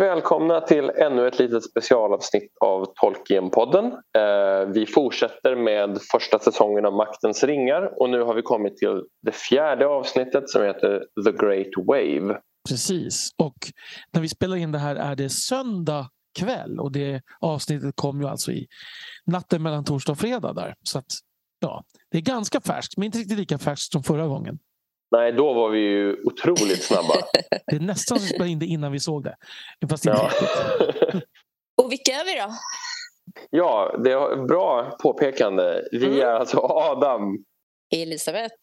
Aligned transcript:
välkomna 0.00 0.60
till 0.60 0.90
ännu 0.90 1.28
ett 1.28 1.38
litet 1.38 1.64
specialavsnitt 1.64 2.52
av 2.60 2.86
Tolkienpodden. 3.00 3.84
Eh, 3.86 4.68
vi 4.74 4.86
fortsätter 4.86 5.56
med 5.56 5.98
första 6.12 6.38
säsongen 6.38 6.86
av 6.86 6.92
Maktens 6.92 7.44
ringar 7.44 8.00
och 8.00 8.10
nu 8.10 8.22
har 8.22 8.34
vi 8.34 8.42
kommit 8.42 8.76
till 8.76 9.02
det 9.22 9.32
fjärde 9.32 9.86
avsnittet 9.86 10.50
som 10.50 10.62
heter 10.62 11.04
The 11.24 11.32
Great 11.32 11.86
Wave. 11.86 12.40
Precis, 12.68 13.30
och 13.38 13.54
när 14.12 14.20
vi 14.20 14.28
spelar 14.28 14.56
in 14.56 14.72
det 14.72 14.78
här 14.78 14.96
är 14.96 15.16
det 15.16 15.30
söndag 15.30 16.10
kväll 16.38 16.80
och 16.80 16.92
det 16.92 17.22
avsnittet 17.40 17.96
kom 17.96 18.20
ju 18.20 18.28
alltså 18.28 18.52
i 18.52 18.66
natten 19.26 19.62
mellan 19.62 19.84
torsdag 19.84 20.12
och 20.12 20.18
fredag 20.18 20.52
där. 20.52 20.74
Så 20.82 20.98
att, 20.98 21.12
ja, 21.60 21.84
det 22.10 22.18
är 22.18 22.22
ganska 22.22 22.60
färskt, 22.60 22.96
men 22.96 23.06
inte 23.06 23.18
riktigt 23.18 23.38
lika 23.38 23.58
färskt 23.58 23.92
som 23.92 24.02
förra 24.02 24.26
gången. 24.26 24.58
Nej, 25.10 25.32
då 25.32 25.52
var 25.54 25.68
vi 25.70 25.78
ju 25.80 26.16
otroligt 26.24 26.82
snabba. 26.82 27.14
det 27.66 27.76
är 27.76 27.80
nästan 27.80 28.18
som 28.18 28.24
vi 28.26 28.28
spelade 28.34 28.50
in 28.50 28.58
det 28.58 28.66
innan 28.66 28.92
vi 28.92 29.00
såg 29.00 29.24
det. 29.24 29.36
Fast 29.90 30.06
inte 30.06 30.18
Ja. 30.18 30.30
riktigt. 30.30 31.22
Och 31.82 31.92
vilka 31.92 32.12
är 32.12 32.24
vi 32.24 32.40
då? 32.40 32.54
ja, 33.50 33.96
det 34.04 34.12
är 34.12 34.46
bra 34.46 34.96
påpekande. 35.02 35.82
Vi 35.92 36.06
Mm. 36.06 36.20
är 36.20 36.24
alltså 36.24 36.58
Adam. 36.60 37.44
Elisabeth. 37.94 38.54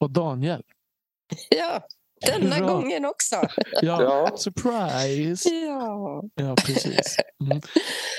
Och 0.00 0.10
Daniel. 0.10 0.62
Ja, 1.48 1.80
denna 2.26 2.54
Hurra. 2.56 2.66
gången 2.66 3.04
också. 3.04 3.36
Ja, 3.82 4.02
Ja. 4.02 4.36
surprise! 4.36 5.48
Ja. 5.54 6.22
Ja, 6.34 6.54
precis. 6.66 7.16
Mm. 7.44 7.60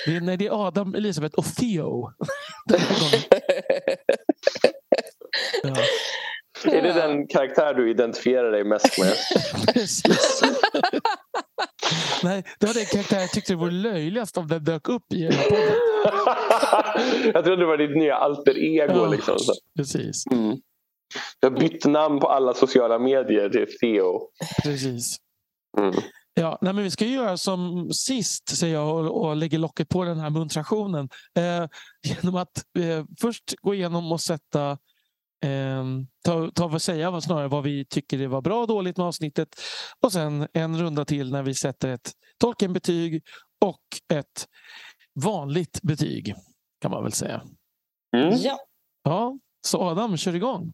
Det, 0.06 0.16
är, 0.16 0.22
nej, 0.22 0.38
det 0.38 0.48
är 0.48 0.68
Adam, 0.68 0.96
Elisabeth 0.96 1.36
och 1.36 1.46
Theo. 1.46 2.12
Ja, 5.64 5.76
Är 6.66 6.82
det 6.82 6.94
den 6.94 7.28
karaktär 7.28 7.74
du 7.74 7.90
identifierar 7.90 8.52
dig 8.52 8.64
mest 8.64 9.00
med? 9.00 9.14
Nej, 12.24 12.44
det 12.60 12.68
var 12.68 12.74
den 12.74 12.86
karaktär 12.86 13.20
jag 13.20 13.32
tyckte 13.32 13.56
vore 13.56 13.72
löjligast 13.72 14.38
om 14.38 14.48
den 14.48 14.64
dök 14.64 14.90
upp 14.90 15.14
i 15.14 15.18
hela 15.18 15.44
podden. 15.44 15.74
jag 17.34 17.46
trodde 17.46 17.62
det 17.62 17.66
var 17.66 17.78
ditt 17.78 17.98
nya 17.98 18.16
alter 18.16 18.58
ego. 18.58 18.94
Ja. 18.96 19.08
Liksom. 19.08 19.40
Så. 19.40 19.54
Precis. 19.76 20.28
Mm. 20.32 20.58
Jag 21.40 21.50
har 21.50 21.60
bytt 21.60 21.86
namn 21.86 22.20
på 22.20 22.28
alla 22.28 22.54
sociala 22.54 23.00
medier 23.00 23.50
till 23.50 23.78
Theo. 23.80 24.30
precis. 24.64 25.18
Mm. 25.78 25.94
Ja, 26.34 26.58
nej, 26.62 26.74
men 26.74 26.84
vi 26.84 26.92
ska 26.92 27.06
göra 27.06 27.38
som 27.38 27.90
sist, 27.94 28.58
säger 28.58 28.74
jag 28.74 28.96
och, 28.96 29.26
och 29.26 29.36
lägger 29.36 29.58
locket 29.58 29.90
på 29.90 30.04
den 30.04 30.20
här 30.20 30.30
muntrationen. 30.30 31.10
Eh, 31.36 31.68
genom 32.04 32.36
att 32.36 32.58
eh, 32.80 33.06
först 33.22 33.56
gå 33.62 33.74
igenom 33.74 34.12
och 34.12 34.22
sätta 34.22 34.78
eh, 35.44 35.84
ta, 36.26 36.52
ta 36.52 36.68
vad 36.68 36.82
säga 36.82 37.12
vad, 37.12 37.24
snarare 37.24 37.48
vad 37.48 37.64
vi 37.64 37.86
tycker 37.86 38.18
det 38.18 38.28
var 38.28 38.42
bra 38.42 38.62
och 38.62 38.68
dåligt 38.68 38.98
med 38.98 39.06
avsnittet. 39.06 39.50
Och 40.04 40.12
sen 40.12 40.48
en 40.54 40.80
runda 40.80 41.06
till 41.06 41.32
när 41.32 41.44
vi 41.44 41.54
sätter 41.54 41.90
ett 41.90 42.12
Tolkien-betyg 42.38 43.24
och 43.66 44.18
ett 44.18 44.48
vanligt 45.24 45.82
betyg. 45.82 46.36
Kan 46.82 46.92
man 46.92 47.04
väl 47.04 47.12
säga. 47.12 47.42
Mm. 48.16 48.34
ja. 48.38 48.58
Ja, 49.04 49.38
så 49.68 49.82
Adam, 49.82 50.18
kör 50.18 50.36
igång. 50.36 50.74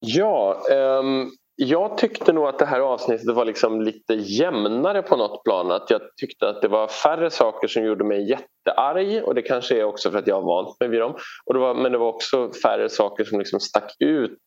Ja, 0.00 0.62
ehm, 0.72 1.30
jag 1.56 1.98
tyckte 1.98 2.32
nog 2.32 2.46
att 2.46 2.58
det 2.58 2.66
här 2.66 2.80
avsnittet 2.80 3.34
var 3.34 3.44
liksom 3.44 3.80
lite 3.80 4.14
jämnare 4.14 5.02
på 5.02 5.16
något 5.16 5.44
plan. 5.44 5.72
Att 5.72 5.90
jag 5.90 6.00
tyckte 6.20 6.48
att 6.48 6.62
det 6.62 6.68
var 6.68 6.88
färre 6.88 7.30
saker 7.30 7.68
som 7.68 7.84
gjorde 7.84 8.04
mig 8.04 8.30
jättearg 8.30 9.24
och 9.24 9.34
det 9.34 9.42
kanske 9.42 9.80
är 9.80 9.84
också 9.84 10.10
för 10.10 10.18
att 10.18 10.26
jag 10.26 10.34
har 10.34 10.42
vant 10.42 10.80
mig 10.80 10.88
vid 10.88 11.00
dem. 11.00 11.16
Och 11.46 11.54
det 11.54 11.60
var, 11.60 11.74
men 11.74 11.92
det 11.92 11.98
var 11.98 12.08
också 12.08 12.50
färre 12.62 12.88
saker 12.88 13.24
som 13.24 13.38
liksom 13.38 13.60
stack 13.60 13.96
ut 13.98 14.38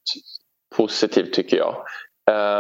positivt 0.76 1.34
tycker 1.34 1.58
jag. 1.58 1.76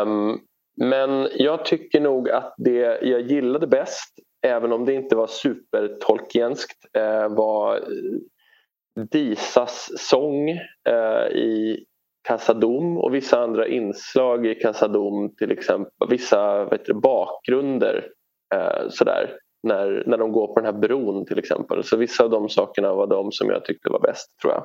Um, 0.02 0.40
men 0.82 1.30
jag 1.36 1.66
tycker 1.66 2.02
nog 2.02 2.30
att 2.30 2.54
det 2.58 3.02
jag 3.02 3.22
gillade 3.22 3.68
bäst, 3.68 4.14
även 4.46 4.72
om 4.72 4.86
det 4.86 4.94
inte 4.94 5.16
var 5.16 5.28
supertolkienskt, 5.28 6.96
eh, 6.98 7.30
var 7.30 7.76
eh, 7.76 9.04
Disas 9.12 9.90
sång 9.98 10.50
eh, 10.90 11.28
i 11.32 11.86
Casadom 12.28 12.98
och 12.98 13.14
vissa 13.14 13.40
andra 13.40 13.68
inslag 13.68 14.46
i 14.46 14.56
Casadom 14.56 15.36
till 15.36 15.52
exempel. 15.52 16.08
Vissa 16.10 16.66
vet 16.66 16.86
du, 16.86 16.94
bakgrunder 16.94 18.08
eh, 18.56 18.90
sådär 18.90 19.38
när, 19.64 20.04
när 20.08 20.18
de 20.18 20.32
går 20.32 20.48
på 20.48 20.60
den 20.60 20.66
här 20.66 20.82
bron 20.82 21.26
till 21.26 21.40
exempel. 21.40 21.84
Så 21.84 21.98
vissa 21.98 22.24
av 22.24 22.30
de 22.30 22.50
sakerna 22.50 22.94
var 22.94 23.08
de 23.08 23.32
som 23.32 23.50
jag 23.50 23.66
tyckte 23.66 23.90
var 23.90 24.00
bäst 24.00 24.40
tror 24.42 24.54
jag. 24.54 24.64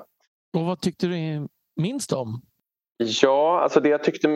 Och 0.56 0.66
vad 0.66 0.80
tyckte 0.80 1.06
du 1.06 1.48
minst 1.80 2.12
om? 2.12 2.42
Ja, 2.96 3.60
alltså 3.60 3.80
det 3.80 3.88
jag 3.88 4.04
tyckte, 4.04 4.28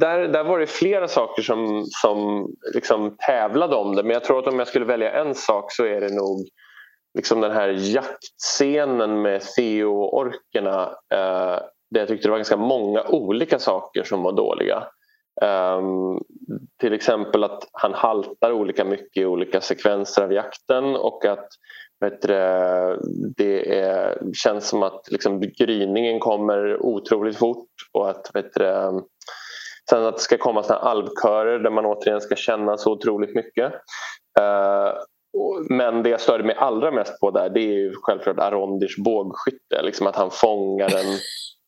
där, 0.00 0.28
där 0.28 0.44
var 0.44 0.58
det 0.58 0.66
flera 0.66 1.08
saker 1.08 1.42
som, 1.42 1.84
som 1.86 2.48
liksom 2.74 3.16
tävlade 3.26 3.76
om 3.76 3.96
det 3.96 4.02
men 4.02 4.12
jag 4.12 4.24
tror 4.24 4.38
att 4.38 4.46
om 4.46 4.58
jag 4.58 4.68
skulle 4.68 4.84
välja 4.84 5.12
en 5.12 5.34
sak 5.34 5.72
så 5.72 5.84
är 5.84 6.00
det 6.00 6.14
nog 6.14 6.48
liksom 7.14 7.40
den 7.40 7.52
här 7.52 7.68
jaktscenen 7.68 9.22
med 9.22 9.42
Theo 9.42 10.02
och 10.02 10.16
orkerna 10.18 10.82
eh, 11.14 11.58
där 11.90 12.00
jag 12.00 12.08
tyckte 12.08 12.28
det 12.28 12.30
var 12.30 12.38
ganska 12.38 12.56
många 12.56 13.02
olika 13.08 13.58
saker 13.58 14.02
som 14.02 14.22
var 14.22 14.32
dåliga. 14.32 14.86
Um, 15.42 16.22
till 16.80 16.92
exempel 16.92 17.44
att 17.44 17.68
han 17.72 17.94
haltar 17.94 18.52
olika 18.52 18.84
mycket 18.84 19.22
i 19.22 19.26
olika 19.26 19.60
sekvenser 19.60 20.22
av 20.22 20.32
jakten 20.32 20.96
och 20.96 21.24
att 21.24 21.48
vet 22.00 22.22
du, 22.22 22.28
det, 23.36 23.78
är, 23.78 24.18
känns 24.34 24.68
som 24.68 24.82
att 24.82 25.10
liksom, 25.10 25.40
gryningen 25.40 26.20
kommer 26.20 26.82
otroligt 26.82 27.38
fort 27.38 27.68
och 27.92 28.10
att 28.10 28.30
vet 28.34 28.54
du, 28.54 28.64
det, 28.64 29.02
sen 29.90 30.06
att 30.06 30.16
det 30.16 30.22
ska 30.22 30.38
komma 30.38 30.62
såna 30.62 30.78
här 30.78 30.86
alvkörer 30.86 31.58
där 31.58 31.70
man 31.70 31.86
återigen 31.86 32.20
ska 32.20 32.36
känna 32.36 32.76
så 32.76 32.92
otroligt 32.92 33.34
mycket. 33.34 33.72
Ehm, 34.40 34.94
men 35.70 36.02
det 36.02 36.10
jag 36.10 36.20
störde 36.20 36.44
mig 36.44 36.56
allra 36.58 36.90
mest 36.90 37.20
på 37.20 37.30
där 37.30 37.48
det 37.50 37.60
är 37.60 37.74
ju 37.74 37.92
självklart 38.02 38.38
Arondirs 38.38 38.96
bågskytte. 38.96 39.82
Liksom 39.82 40.06
att 40.06 40.16
han 40.16 40.30
fångar 40.30 40.96
en 40.96 41.18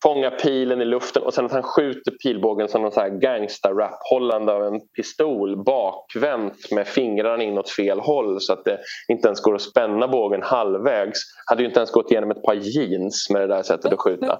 fångar 0.02 0.30
pilen 0.30 0.82
i 0.82 0.84
luften 0.84 1.22
och 1.22 1.34
sen 1.34 1.44
att 1.44 1.52
han 1.52 1.62
skjuter 1.62 2.10
pilbågen 2.10 2.68
som 2.68 2.82
någon 2.82 2.92
så 2.92 3.00
här 3.00 3.08
gangsta-rap 3.08 3.98
hållande 4.10 4.52
av 4.52 4.64
en 4.64 4.80
pistol 4.96 5.64
bakvänt 5.64 6.70
med 6.70 6.86
fingrarna 6.86 7.42
in 7.42 7.58
åt 7.58 7.70
fel 7.70 8.00
håll 8.00 8.40
så 8.40 8.52
att 8.52 8.64
det 8.64 8.78
inte 9.08 9.28
ens 9.28 9.40
går 9.40 9.54
att 9.54 9.62
spänna 9.62 10.08
bågen 10.08 10.42
halvvägs. 10.42 11.18
Hade 11.46 11.62
ju 11.62 11.68
inte 11.68 11.80
ens 11.80 11.90
gått 11.90 12.10
igenom 12.10 12.30
ett 12.30 12.42
par 12.42 12.54
jeans 12.54 13.30
med 13.30 13.42
det 13.42 13.46
där 13.46 13.62
sättet 13.62 13.92
att 13.92 14.00
skjuta. 14.00 14.38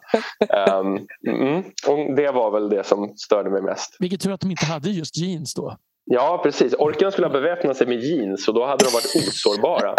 um, 0.80 1.06
mm, 1.28 1.62
och 1.88 2.16
det 2.16 2.30
var 2.30 2.50
väl 2.50 2.68
det 2.68 2.86
som 2.86 3.12
störde 3.16 3.50
mig 3.50 3.62
mest. 3.62 3.96
Vilket 3.98 4.20
tur 4.20 4.32
att 4.32 4.40
de 4.40 4.50
inte 4.50 4.66
hade 4.66 4.90
just 4.90 5.16
jeans 5.16 5.54
då. 5.54 5.76
Ja 6.12 6.40
precis, 6.42 6.74
orkarna 6.78 7.10
skulle 7.10 7.26
ha 7.26 7.32
beväpnat 7.32 7.76
sig 7.76 7.86
med 7.86 8.00
jeans 8.00 8.48
och 8.48 8.54
då 8.54 8.64
hade 8.64 8.84
de 8.84 8.90
varit 8.90 9.14
osårbara. 9.28 9.94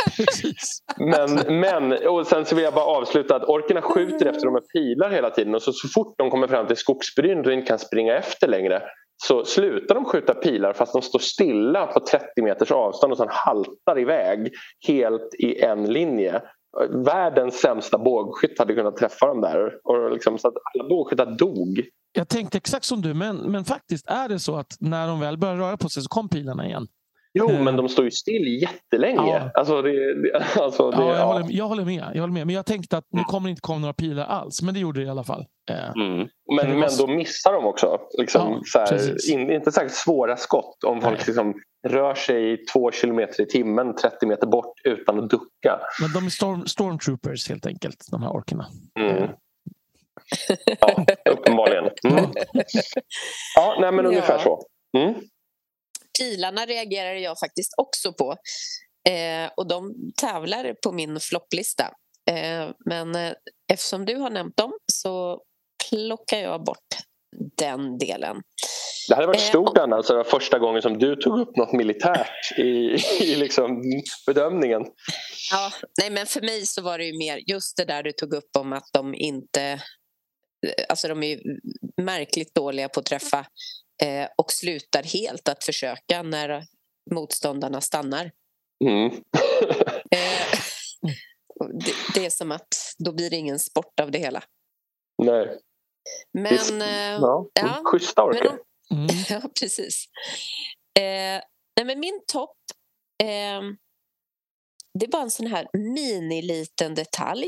Men, 0.98 1.60
men 1.60 2.08
och 2.08 2.28
sen 2.28 2.46
så 2.46 2.56
vill 2.56 2.64
jag 2.64 2.74
bara 2.74 2.86
avsluta 2.86 3.36
att 3.36 3.44
orkerna 3.44 3.82
skjuter 3.82 4.26
efter 4.26 4.46
dem 4.46 4.54
med 4.54 4.68
pilar 4.74 5.10
hela 5.10 5.30
tiden 5.30 5.56
och 5.56 5.62
så, 5.62 5.74
så 5.74 5.88
fort 5.88 6.14
de 6.18 6.30
kommer 6.30 6.48
fram 6.48 6.68
till 6.68 6.78
skogsbryn 6.78 7.46
och 7.46 7.54
inte 7.54 7.68
kan 7.68 7.80
springa 7.80 8.18
efter 8.18 8.48
längre 8.48 8.82
så 9.24 9.46
slutar 9.46 9.96
de 9.96 10.06
skjuta 10.06 10.34
pilar 10.34 10.74
fast 10.74 10.94
de 10.94 11.02
står 11.02 11.20
stilla 11.20 11.88
på 11.88 12.00
30 12.00 12.42
meters 12.42 12.72
avstånd 12.72 13.12
och 13.12 13.18
sen 13.18 13.28
haltar 13.30 14.00
iväg 14.00 14.52
helt 14.88 15.36
i 15.40 15.62
en 15.62 15.94
linje. 15.94 16.42
Världens 16.90 17.60
sämsta 17.62 17.98
bågskytt 17.98 18.60
hade 18.60 18.74
kunnat 18.76 18.98
träffa 18.98 19.28
dem 19.28 19.42
där 19.42 19.72
och 19.84 20.12
liksom, 20.12 20.38
så 20.38 20.48
att 20.48 20.54
alla 20.74 20.90
bågskyttar 20.90 21.26
dog. 21.26 21.84
Jag 22.14 22.28
tänkte 22.28 22.58
exakt 22.58 22.86
som 22.86 23.02
du, 23.02 23.14
men, 23.14 23.38
men 23.38 23.64
faktiskt 23.66 24.08
är 24.10 24.30
det 24.30 24.40
så 24.40 24.56
att 24.56 24.76
när 24.80 25.08
de 25.08 25.20
väl 25.20 25.38
börjar 25.38 25.56
röra 25.56 25.78
på 25.78 25.90
sig 25.90 26.04
så 26.04 26.10
kom 26.10 26.30
pilarna 26.30 26.66
igen. 26.68 26.88
Jo, 27.34 27.50
Eh. 27.50 27.64
men 27.64 27.76
de 27.76 27.90
står 27.90 28.06
ju 28.06 28.12
still 28.12 28.62
jättelänge. 28.62 29.16
Ja. 29.32 29.52
Alltså 29.54 29.82
det, 29.82 30.22
det, 30.22 30.44
alltså 30.62 30.92
det, 30.92 30.98
Ja, 30.98 31.08
jag, 31.08 31.18
ja. 31.18 31.24
håller, 31.34 31.46
jag, 31.50 31.66
håller 31.68 31.86
med, 31.86 32.12
jag 32.14 32.22
håller 32.22 32.34
med. 32.34 32.48
Men 32.48 32.56
jag 32.56 32.66
tänkte 32.66 32.98
att 32.98 33.06
nu 33.12 33.24
kommer 33.24 33.48
det 33.48 33.50
inte 33.50 33.62
komma 33.62 33.80
några 33.80 33.94
pilar 33.94 34.26
alls. 34.26 34.62
Men 34.62 34.74
det 34.74 34.80
gjorde 34.80 35.00
det 35.00 35.06
i 35.06 35.10
alla 35.10 35.24
fall. 35.24 35.46
Eh, 35.72 35.92
Mm. 36.04 36.28
Men 36.58 36.80
Men, 36.80 36.90
då 37.00 37.08
missar 37.08 37.54
de 37.54 37.66
också. 37.66 38.00
Liksom, 38.18 38.62
Ja, 38.74 38.80
här, 38.90 39.32
in, 39.34 39.52
inte 39.52 39.72
särskilt 39.72 39.94
svåra 39.94 40.38
skott 40.38 40.84
om 40.84 41.02
folk 41.02 41.28
liksom 41.28 41.54
rör 41.88 42.16
sig 42.16 42.54
i 42.54 42.58
två 42.58 42.92
kilometer 42.92 43.44
i 43.44 43.46
timmen 43.46 43.96
30 43.96 44.26
meter 44.26 44.48
bort 44.48 44.74
utan 44.84 45.20
att 45.20 45.30
ducka. 45.30 45.80
men 46.02 46.14
de 46.14 46.26
är 46.26 46.30
storm, 46.30 46.68
stormtroopers 46.68 47.50
helt 47.50 47.66
enkelt, 47.66 48.08
de 48.12 48.24
här 48.24 48.30
orkerna. 48.30 48.68
Mm. 49.00 49.30
Ja, 50.80 51.06
uppenbarligen. 51.30 51.84
Mm. 52.08 52.32
Ja, 53.56 53.78
nej, 53.82 53.92
men 53.92 54.06
ungefär 54.06 54.34
Ja. 54.34 54.44
så. 54.44 54.66
Mm. 54.98 55.14
Pilarna 56.20 56.66
reagerar 56.66 57.14
jag 57.14 57.40
faktiskt 57.40 57.74
också 57.78 58.14
på. 58.14 58.32
Eh, 59.10 59.52
och 59.58 59.68
de 59.68 59.96
tävlar 60.22 60.76
på 60.84 60.92
min 60.92 61.20
flopplista. 61.20 61.84
Eh, 62.32 62.70
men 62.86 63.16
eh, 63.16 63.34
eftersom 63.74 64.06
du 64.06 64.16
har 64.16 64.30
nämnt 64.30 64.58
dem 64.58 64.74
så 64.94 65.42
plockar 65.90 66.38
jag 66.38 66.64
bort 66.64 66.88
den 67.58 67.98
delen. 67.98 68.42
Det 69.08 69.16
hade 69.16 69.28
varit 69.28 69.42
Eh, 69.42 69.48
stort 69.48 69.78
Anna, 69.78 69.96
alltså, 69.96 70.14
det 70.14 70.18
var 70.18 70.24
första 70.24 70.60
gången 70.60 70.82
som 70.82 70.98
du 70.98 71.16
tog 71.16 71.40
upp 71.40 71.58
något 71.58 71.74
militärt 71.74 72.58
i, 72.58 72.96
i 73.22 73.36
liksom 73.36 73.84
bedömningen. 74.26 74.82
Ja, 75.52 75.72
nej, 76.02 76.12
men 76.12 76.26
för 76.26 76.42
mig 76.42 76.66
så 76.66 76.82
var 76.82 76.98
det 76.98 77.06
ju 77.06 77.18
mer 77.18 77.40
just 77.48 77.78
det 77.78 77.86
där 77.86 78.04
du 78.04 78.12
tog 78.12 78.34
upp 78.34 78.50
om 78.58 78.74
att 78.74 78.90
de 78.94 79.16
inte... 79.16 79.82
Alltså 80.90 81.08
de 81.08 81.24
är 81.24 81.40
märkligt 82.02 82.56
dåliga 82.56 82.90
på 82.90 83.00
att 83.00 83.06
träffa 83.06 83.40
eh, 84.04 84.28
och 84.38 84.52
slutar 84.52 85.04
helt 85.04 85.50
att 85.50 85.64
försöka 85.64 86.24
när 86.24 86.64
motståndarna 87.12 87.82
stannar. 87.82 88.32
Mm. 88.86 89.12
Eh, 90.14 90.60
det, 91.74 91.94
det 92.14 92.26
är 92.26 92.30
som 92.30 92.52
att 92.52 92.68
då 92.98 93.12
blir 93.12 93.30
det 93.30 93.36
ingen 93.36 93.60
sport 93.60 94.00
av 94.00 94.12
det 94.12 94.20
hela. 94.20 94.44
Nej. 95.24 95.60
Men... 96.34 96.82
Eh, 96.82 96.88
är, 96.88 97.12
ja, 97.22 97.50
ja, 97.54 97.82
schyssta 97.86 98.24
om, 98.24 98.34
Mm. 98.92 99.08
Ja, 99.30 99.42
precis. 99.60 100.06
Eh, 101.00 101.42
nej, 101.76 101.86
men 101.86 102.00
min 102.00 102.22
topp, 102.28 102.58
eh, 103.24 103.62
det 105.00 105.08
var 105.08 105.22
en 105.22 105.32
sån 105.32 105.48
här 105.48 105.68
mini-liten 105.74 106.96
detalj. 106.96 107.48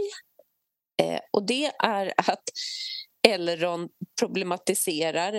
Eh, 1.02 1.20
och 1.32 1.46
det 1.46 1.66
är 1.80 2.14
att 2.18 2.44
Elrond 3.28 3.90
problematiserar 4.20 5.34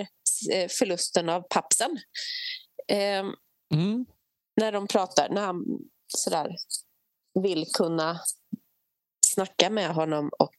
eh, 0.51 0.69
förlusten 0.69 1.29
av 1.29 1.41
pappsen. 1.49 1.99
Eh, 2.87 3.25
Mm. 3.73 4.05
när 4.61 4.71
de 4.71 4.87
pratar, 4.87 5.29
när 5.29 5.41
han 5.41 5.63
sådär 6.07 6.55
vill 7.43 7.65
kunna 7.73 8.19
snacka 9.25 9.69
med 9.69 9.89
honom 9.95 10.29
och 10.39 10.55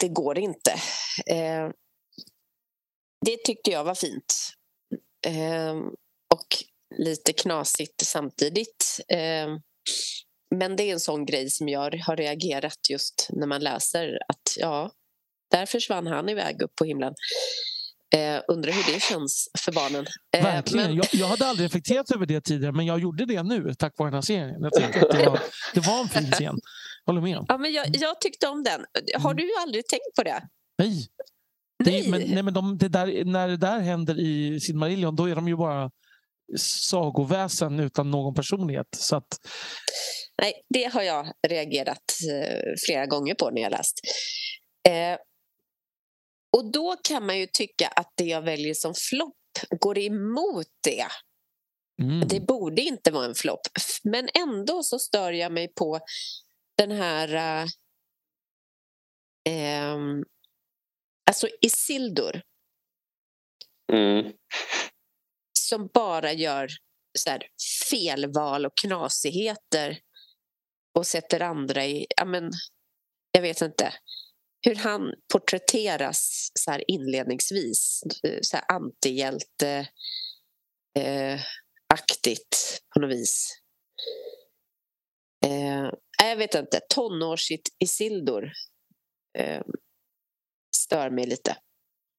det 0.00 0.08
går 0.08 0.38
inte. 0.38 0.70
Eh, 1.26 1.68
det 3.26 3.36
tyckte 3.44 3.70
jag 3.70 3.84
var 3.84 3.94
fint. 3.94 4.34
Eh, 5.26 5.74
och 6.34 6.46
lite 6.98 7.32
knasigt 7.32 8.00
samtidigt. 8.06 9.00
Eh, 9.08 9.48
men 10.54 10.76
det 10.76 10.82
är 10.82 10.92
en 10.92 11.00
sån 11.00 11.26
grej 11.26 11.50
som 11.50 11.68
jag 11.68 11.96
har 12.06 12.16
reagerat 12.16 12.78
just 12.90 13.28
när 13.32 13.46
man 13.46 13.60
läser 13.60 14.18
att 14.28 14.56
ja, 14.56 14.90
där 15.50 15.66
försvann 15.66 16.06
han 16.06 16.28
iväg 16.28 16.62
upp 16.62 16.74
på 16.74 16.84
himlen. 16.84 17.14
Eh, 18.14 18.40
undrar 18.48 18.72
hur 18.72 18.94
det 18.94 19.00
känns 19.02 19.48
för 19.58 19.72
barnen. 19.72 20.06
Eh, 20.36 20.42
Verkligen. 20.44 20.86
men- 20.86 20.96
Jag, 20.96 21.06
jag 21.12 21.26
hade 21.26 21.46
aldrig 21.46 21.64
reflekterat 21.66 22.10
över 22.10 22.26
det 22.26 22.40
tidigare, 22.40 22.72
men 22.72 22.86
jag 22.86 23.00
gjorde 23.00 23.26
det 23.26 23.42
nu 23.42 23.74
tack 23.78 23.98
vare 23.98 24.06
den 24.10 24.14
här 24.14 24.22
serien. 24.22 24.54
Jag 24.60 24.66
att 25.04 25.10
det 25.10 25.26
var, 25.26 25.40
det 25.74 25.80
var 25.80 26.00
en 26.00 26.08
fin 26.08 26.32
scen. 26.32 26.60
Håller 27.06 27.20
med. 27.20 27.44
Ja, 27.48 27.58
men 27.58 27.72
jag, 27.72 27.86
jag 27.96 28.20
tyckte 28.20 28.48
om 28.48 28.62
den. 28.62 28.84
Har 29.14 29.30
Mm. 29.30 29.36
du 29.46 29.50
aldrig 29.62 29.86
tänkt 29.86 30.14
på 30.16 30.22
det? 30.22 30.42
Nej. 30.78 31.06
Det, 31.84 31.90
Nej. 31.90 32.10
men, 32.10 32.20
nej, 32.34 32.42
men 32.42 32.54
de, 32.54 32.78
det 32.78 32.88
där, 32.88 33.24
när 33.24 33.48
det 33.48 33.56
där 33.56 33.80
händer 33.80 34.20
i 34.20 34.60
Silmarillion, 34.60 35.16
då 35.16 35.28
är 35.28 35.34
de 35.34 35.48
ju 35.48 35.56
bara 35.56 35.90
sagoväsen 36.58 37.80
utan 37.80 38.10
någon 38.10 38.34
personlighet. 38.34 38.86
Så 38.96 39.16
att, 39.16 39.38
Nej, 40.42 40.52
det 40.74 40.84
har 40.84 41.02
jag 41.02 41.32
reagerat 41.48 42.02
eh, 42.32 42.60
flera 42.86 43.06
gånger 43.06 43.34
på 43.34 43.50
när 43.50 43.62
jag 43.62 43.70
läst. 43.70 43.94
Eh, 44.88 45.18
och 46.56 46.72
då 46.72 46.96
kan 47.08 47.26
man 47.26 47.38
ju 47.38 47.46
tycka 47.52 47.88
att 47.88 48.12
det 48.16 48.24
jag 48.24 48.42
väljer 48.42 48.74
som 48.74 48.94
flopp 49.10 49.34
går 49.80 49.98
emot 49.98 50.66
det. 50.84 51.06
mm. 52.02 52.28
Det 52.28 52.40
borde 52.40 52.82
inte 52.82 53.10
vara 53.10 53.24
en 53.24 53.34
flopp. 53.34 53.60
Men 54.04 54.28
ändå 54.34 54.82
så 54.82 54.98
stör 54.98 55.32
jag 55.32 55.52
mig 55.52 55.68
på 55.74 56.00
den 56.78 56.90
här... 56.90 57.28
eh, 57.34 57.68
ehm, 59.48 60.24
alltså 61.30 61.48
Isildur 61.60 62.42
Mm. 63.92 64.32
som 65.58 65.90
bara 65.94 66.32
gör 66.32 66.68
så 67.18 67.30
här, 67.30 67.48
felval 67.90 68.66
och 68.66 68.76
knasigheter 68.76 69.98
och 70.98 71.06
sätter 71.06 71.40
andra 71.40 71.84
i... 71.86 72.06
Ja, 72.16 72.24
men, 72.24 72.50
jag 73.32 73.42
vet 73.42 73.60
inte. 73.60 73.94
Hur 74.66 74.74
han 74.74 75.14
porträtteras 75.32 76.50
så 76.54 76.70
här 76.70 76.84
inledningsvis. 76.90 78.02
eh, 78.24 78.38
Så 78.42 78.56
här 78.56 78.64
antihjälte 78.68 79.88
eh, 80.98 81.40
aktigt 81.94 82.80
på 82.94 83.00
något 83.00 83.10
vis. 83.10 83.48
Eh, 86.22 86.28
jag 86.28 86.36
vet 86.36 86.54
inte. 86.54 86.80
Tonårs-Isildur 86.94 88.52
eh, 89.38 89.62
stör 90.76 91.10
mig 91.10 91.26
lite. 91.26 91.56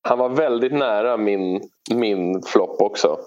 Han 0.01 0.19
var 0.19 0.29
väldigt 0.29 0.73
nära 0.73 1.17
min, 1.17 1.69
min 1.93 2.41
flopp 2.43 2.81
också. 2.81 3.19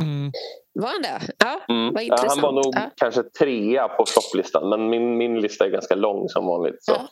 Mm. 0.00 0.32
Var 0.74 0.88
han 0.88 1.02
det? 1.02 1.20
Ja, 1.38 1.60
Mm. 1.68 1.94
vad 1.94 2.02
Ja, 2.04 2.16
han 2.16 2.18
var 2.18 2.24
intressant. 2.24 2.54
nog 2.54 2.74
Ja. 2.74 2.90
kanske 2.96 3.22
trea 3.22 3.88
på 3.88 4.04
flopplistan 4.06 4.68
men 4.68 4.88
min, 4.90 5.16
min 5.18 5.40
lista 5.40 5.64
är 5.64 5.70
ganska 5.70 5.94
lång 5.94 6.28
som 6.28 6.46
vanligt. 6.46 6.84
Så. 6.84 6.92
Ja. 6.92 7.08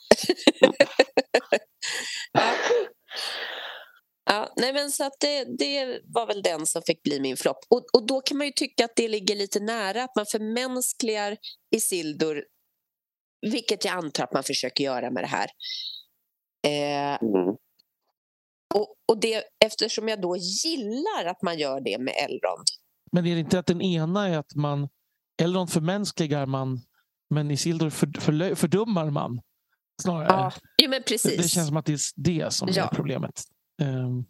ja. 2.33 2.41
Ja, 4.31 4.53
nej 4.57 4.73
men 4.73 4.91
så 4.91 5.05
att 5.05 5.17
det, 5.21 5.45
det 5.59 6.01
var 6.05 6.27
väl 6.27 6.43
den 6.43 6.67
som 6.67 6.83
fick 6.87 7.03
bli 7.03 7.21
min 7.21 7.37
flopp. 7.37 7.59
Och, 7.71 7.85
och 7.93 8.07
då 8.07 8.21
kan 8.21 8.37
man 8.39 8.47
ju 8.47 8.53
tycka 8.53 8.85
att 8.85 8.97
det 8.97 9.09
ligger 9.09 9.37
lite 9.37 9.61
nära 9.61 10.03
att 10.05 10.17
man 10.17 10.27
förmänskligar 10.27 11.37
Isildur, 11.77 12.45
vilket 13.43 13.85
jag 13.85 13.95
antar 13.95 14.25
att 14.25 14.33
man 14.33 14.43
försöker 14.43 14.85
göra 14.85 15.11
med 15.11 15.23
det 15.25 15.29
här. 15.29 15.47
Eh, 16.67 17.19
Mm. 17.23 17.57
och, 18.75 18.95
och 19.09 19.21
det, 19.21 19.45
eftersom 19.65 20.09
jag 20.09 20.21
då 20.21 20.37
gillar 20.37 21.25
att 21.25 21.43
man 21.43 21.59
gör 21.59 21.81
det 21.81 21.99
med 21.99 22.15
Elrond. 22.25 22.67
Men 23.13 23.27
är 23.27 23.35
det 23.35 23.41
inte 23.41 23.59
att 23.59 23.67
den 23.67 23.83
ena 23.83 24.29
är 24.29 24.39
att 24.39 24.55
man 24.55 24.89
Elrond 25.43 25.73
förmänskligar 25.73 26.47
man, 26.47 26.81
men 27.31 27.51
Isildur 27.51 27.91
för, 27.91 28.21
för, 28.21 28.55
fördummar 28.55 29.11
man? 29.11 29.41
Snarare. 30.03 30.27
Ja, 30.29 30.53
jo, 30.83 30.91
men 30.91 31.03
precis. 31.03 31.37
det, 31.37 31.43
det 31.43 31.49
känns 31.49 31.67
som 31.69 31.77
att 31.77 31.87
det 31.87 31.93
är 31.93 32.01
det 32.17 32.53
som 32.53 32.69
Ja. 32.73 32.85
är 32.85 32.89
problemet. 32.95 33.43
Ehm, 33.83 34.25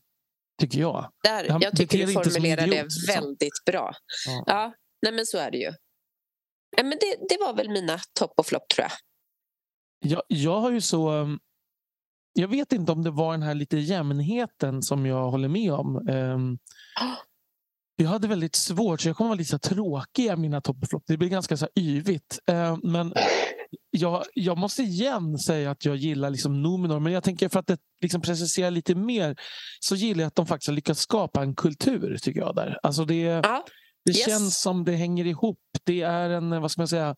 tycker 0.61 0.81
jag. 0.81 1.11
Där, 1.25 1.45
jag 1.63 1.77
tycker 1.77 2.07
du 2.07 2.13
formulerar 2.13 2.67
det 2.67 2.83
liksom. 2.83 3.15
väldigt 3.15 3.65
bra. 3.67 3.93
Ja. 4.27 4.45
Ja, 4.47 4.73
nej 5.03 5.13
men 5.13 5.27
så 5.27 5.39
är 5.39 5.51
det 5.51 5.59
ju. 5.59 5.73
Men 6.77 6.91
det, 6.91 7.17
det 7.29 7.39
var 7.41 7.55
väl 7.55 7.71
mina 7.71 7.99
topp 8.19 8.33
och 8.37 8.47
flopp 8.47 8.69
tror 8.69 8.83
jag. 8.89 8.93
Jag, 10.11 10.23
jag 10.29 10.61
har 10.61 10.71
ju 10.71 10.81
så... 10.81 11.11
um, 11.13 11.39
Jag 12.33 12.49
vet 12.49 12.73
inte 12.73 12.93
om 12.93 13.03
det 13.03 13.11
var 13.11 13.33
den 13.33 13.43
här 13.43 13.55
lite 13.55 13.79
jämnheten 13.79 14.83
som 14.83 15.07
jag 15.07 15.31
håller 15.31 15.49
med 15.49 15.73
om. 15.73 16.09
Ehm, 16.09 16.59
jag 17.97 18.09
hade 18.09 18.29
väldigt 18.29 18.55
svårt, 18.57 19.01
så 19.01 19.09
jag 19.09 19.17
kommer 19.17 19.29
vara 19.29 19.39
lite 19.39 19.51
så 19.51 19.57
här 19.57 19.75
tråkiga 19.75 20.37
mina 20.37 20.61
topp 20.61 20.77
och 20.83 20.89
flopp. 20.89 21.03
Det 21.07 21.17
blir 21.17 21.29
ganska 21.29 21.57
så 21.57 21.65
här 21.65 21.83
yvigt. 21.85 22.39
Ehm, 22.47 22.81
men 22.83 23.15
jag, 23.91 24.25
jag 24.35 24.59
måste 24.59 24.83
igen 24.83 25.39
säga 25.39 25.71
att 25.71 25.85
jag 25.85 25.97
gillar 25.97 26.31
liksom 26.31 26.63
Numenor, 26.63 27.01
men 27.01 27.13
jag 27.13 27.23
tänker 27.25 27.49
för 27.49 27.61
att 27.61 27.67
det 27.67 27.79
liksom 28.03 28.21
preciserar 28.23 28.71
lite 28.71 28.95
mer 28.95 29.37
så 29.81 29.95
gillar 29.97 30.21
jag 30.23 30.29
att 30.29 30.35
de 30.35 30.47
faktiskt 30.47 30.69
har 30.69 30.75
lyckats 30.75 31.01
skapa 31.01 31.43
en 31.43 31.55
kultur, 31.55 32.17
tycker 32.23 32.41
jag. 32.41 32.55
där. 32.55 32.79
Alltså 32.83 33.05
det, 33.05 33.17
Ja, 33.23 33.65
det 34.05 34.11
Yes. 34.11 34.25
känns 34.27 34.61
som 34.63 34.85
det 34.85 34.93
hänger 34.97 35.27
ihop. 35.27 35.59
Det 35.85 36.03
är 36.03 36.31
en, 36.31 36.61
vad 36.63 36.71
ska 36.71 36.81
man 36.81 36.89
säga, 36.89 37.17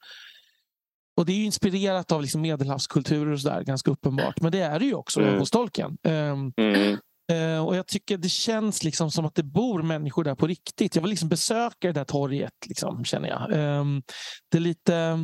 och 1.17 1.27
det 1.27 1.33
är 1.33 1.37
ju 1.37 1.45
inspirerat 1.45 2.13
av 2.13 2.23
liksom 2.23 2.41
medelhavskulturer 2.41 3.33
och 3.33 3.41
sådär, 3.41 3.63
ganska 3.63 3.91
uppenbart. 3.91 4.41
Men 4.41 4.53
det 4.53 4.61
är 4.61 4.79
det 4.79 4.85
ju 4.87 4.95
också 4.95 5.21
Mm. 5.21 5.39
hos 5.39 5.51
Tolkien. 5.51 5.99
Ehm, 6.03 6.53
Mm. 6.57 6.99
eh, 7.33 7.67
och 7.67 7.77
jag 7.77 7.87
tycker 7.87 8.17
det 8.19 8.29
känns 8.29 8.85
liksom 8.85 9.11
som 9.11 9.25
att 9.25 9.35
det 9.35 9.43
bor 9.43 9.83
människor 9.83 10.25
där 10.25 10.35
på 10.35 10.47
riktigt. 10.47 10.95
Jag 10.95 11.03
vill 11.03 11.11
liksom 11.11 11.29
besöka 11.29 11.87
det 11.89 11.93
där 11.93 12.05
torget, 12.05 12.53
liksom, 12.67 13.05
känner 13.05 13.29
jag. 13.29 13.49
Ehm, 13.53 14.03
det 14.51 14.59
är 14.59 14.61
lite... 14.61 15.19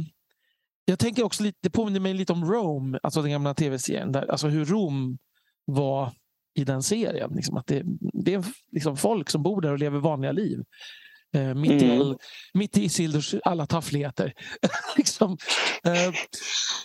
Jag 0.85 0.99
tänker 0.99 1.23
också 1.25 1.43
lite, 1.43 1.59
det 1.63 1.71
påminner 1.71 2.01
mig 2.01 2.15
lite 2.15 2.33
om 2.33 2.45
Rome, 2.53 2.99
alltså 3.03 3.23
den 3.23 3.31
gamla 3.31 3.55
tv-serien. 3.55 4.13
Där, 4.13 4.31
alltså 4.31 4.49
hur 4.49 4.65
Rom 4.65 5.19
var 5.65 6.13
i 6.55 6.65
den 6.65 6.83
serien. 6.83 7.31
Liksom, 7.35 7.57
att 7.57 7.67
det, 7.67 7.83
det 8.25 8.35
är 8.35 8.45
liksom 8.73 8.97
folk 8.97 9.31
som 9.31 9.43
bor 9.43 9.61
där 9.61 9.73
och 9.73 9.79
lever 9.79 9.99
vanliga 9.99 10.33
liv. 10.33 10.59
Eh, 11.35 11.55
mitt, 11.55 11.83
i 11.83 11.85
Mm. 11.85 12.01
all, 12.01 12.19
mitt 12.55 12.77
i 12.77 12.85
Isildurs 12.85 13.35
alla 13.45 13.67
taffligheter. 13.67 14.33
liksom. 14.97 15.37
eh, 15.85 16.15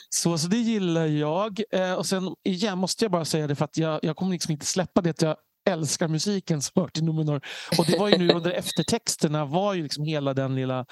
så, 0.10 0.38
så 0.38 0.48
det 0.48 0.58
gillar 0.58 1.06
jag. 1.06 1.62
Eh, 1.72 1.94
och 1.94 2.06
sen 2.06 2.36
igen 2.44 2.78
måste 2.78 3.06
jag 3.06 3.12
bara 3.12 3.26
säga 3.26 3.48
det 3.48 3.56
för 3.56 3.66
att 3.66 3.78
jag, 3.78 4.00
jag 4.04 4.16
kommer 4.16 4.32
liksom 4.32 4.52
inte 4.52 4.66
släppa 4.66 5.02
det 5.02 5.10
att 5.10 5.22
jag 5.22 5.36
älskar 5.70 6.08
musiken 6.08 6.62
som 6.62 6.82
hör 6.82 6.90
till 6.90 7.04
Numenor. 7.04 7.42
Och 7.78 7.86
det 7.86 7.98
var 7.98 8.10
ju 8.10 8.18
nu 8.18 8.30
under 8.30 8.52
eftertexterna 8.60 9.46
var 9.46 9.74
ju 9.74 9.84
liksom 9.84 10.04
hela 10.04 10.34
den 10.34 10.56
lilla 10.56 10.86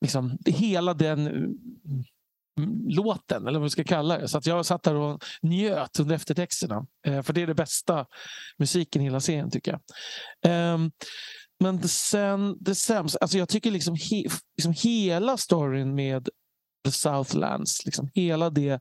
liksom, 0.00 0.38
hela 0.46 0.94
den 0.94 1.26
mm, 1.26 2.88
låten, 2.88 3.46
eller 3.46 3.58
vad 3.58 3.66
vi 3.66 3.70
ska 3.70 3.84
kalla 3.84 4.18
det. 4.18 4.28
Så 4.28 4.38
att 4.38 4.46
jag 4.46 4.66
satt 4.66 4.82
där 4.82 4.94
och 4.94 5.24
njöt 5.42 6.00
under 6.00 6.14
eftertexterna. 6.14 6.86
Eh, 7.06 7.22
för 7.22 7.32
det 7.32 7.42
är 7.42 7.46
det 7.46 7.54
bästa 7.54 8.06
musiken 8.58 9.02
i 9.02 9.04
hela 9.04 9.20
serien 9.20 9.50
tycker 9.50 9.72
jag. 9.72 9.80
Ehm, 10.52 10.90
men 11.60 11.88
sen, 11.88 12.56
det 12.60 12.74
sämsta, 12.74 13.18
alltså 13.18 13.38
jag 13.38 13.48
tycker 13.48 13.70
liksom, 13.70 13.94
he, 13.94 14.24
liksom 14.56 14.72
hela 14.72 15.36
storyn 15.36 15.94
med 15.94 16.28
The 16.84 16.92
Southlands, 16.92 17.84
liksom 17.84 18.10
hela 18.14 18.50
det 18.50 18.80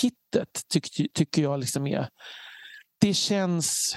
kittet 0.00 0.62
tyck, 0.68 1.12
tycker 1.14 1.42
jag 1.42 1.60
liksom 1.60 1.86
är... 1.86 2.08
Det 3.00 3.14
känns... 3.14 3.96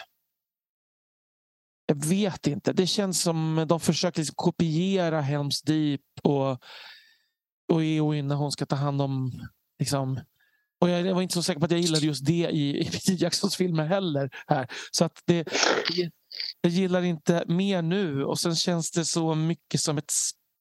Jag 1.85 2.05
vet 2.05 2.47
inte. 2.47 2.73
Det 2.73 2.87
känns 2.87 3.21
som 3.21 3.65
de 3.69 3.79
försöker 3.79 4.19
liksom 4.19 4.35
kopiera 4.35 5.21
Helms 5.21 5.61
Deep 5.61 6.01
och, 6.23 6.51
och 7.71 7.83
Eowyn 7.83 8.27
när 8.27 8.35
hon 8.35 8.51
ska 8.51 8.65
ta 8.65 8.75
hand 8.75 9.01
om... 9.01 9.31
Liksom, 9.79 10.19
och 10.81 10.89
jag 10.89 11.13
var 11.13 11.21
inte 11.21 11.33
så 11.33 11.43
säker 11.43 11.59
på 11.59 11.65
att 11.65 11.71
jag 11.71 11.79
gillade 11.79 12.05
just 12.05 12.25
det 12.25 12.49
i, 12.49 12.81
i 12.81 12.85
Peter 12.85 13.23
Jacksons 13.23 13.55
filmer 13.55 13.85
heller. 13.85 14.29
här. 14.47 14.67
Så 14.91 15.05
att 15.05 15.21
det, 15.25 15.43
det, 15.95 16.11
jag 16.61 16.71
gillar 16.71 17.01
inte 17.01 17.43
mer 17.47 17.81
nu 17.81 18.25
och 18.25 18.39
sen 18.39 18.55
känns 18.55 18.91
det 18.91 19.05
så 19.05 19.35
mycket 19.35 19.81
som 19.81 19.97
ett 19.97 20.11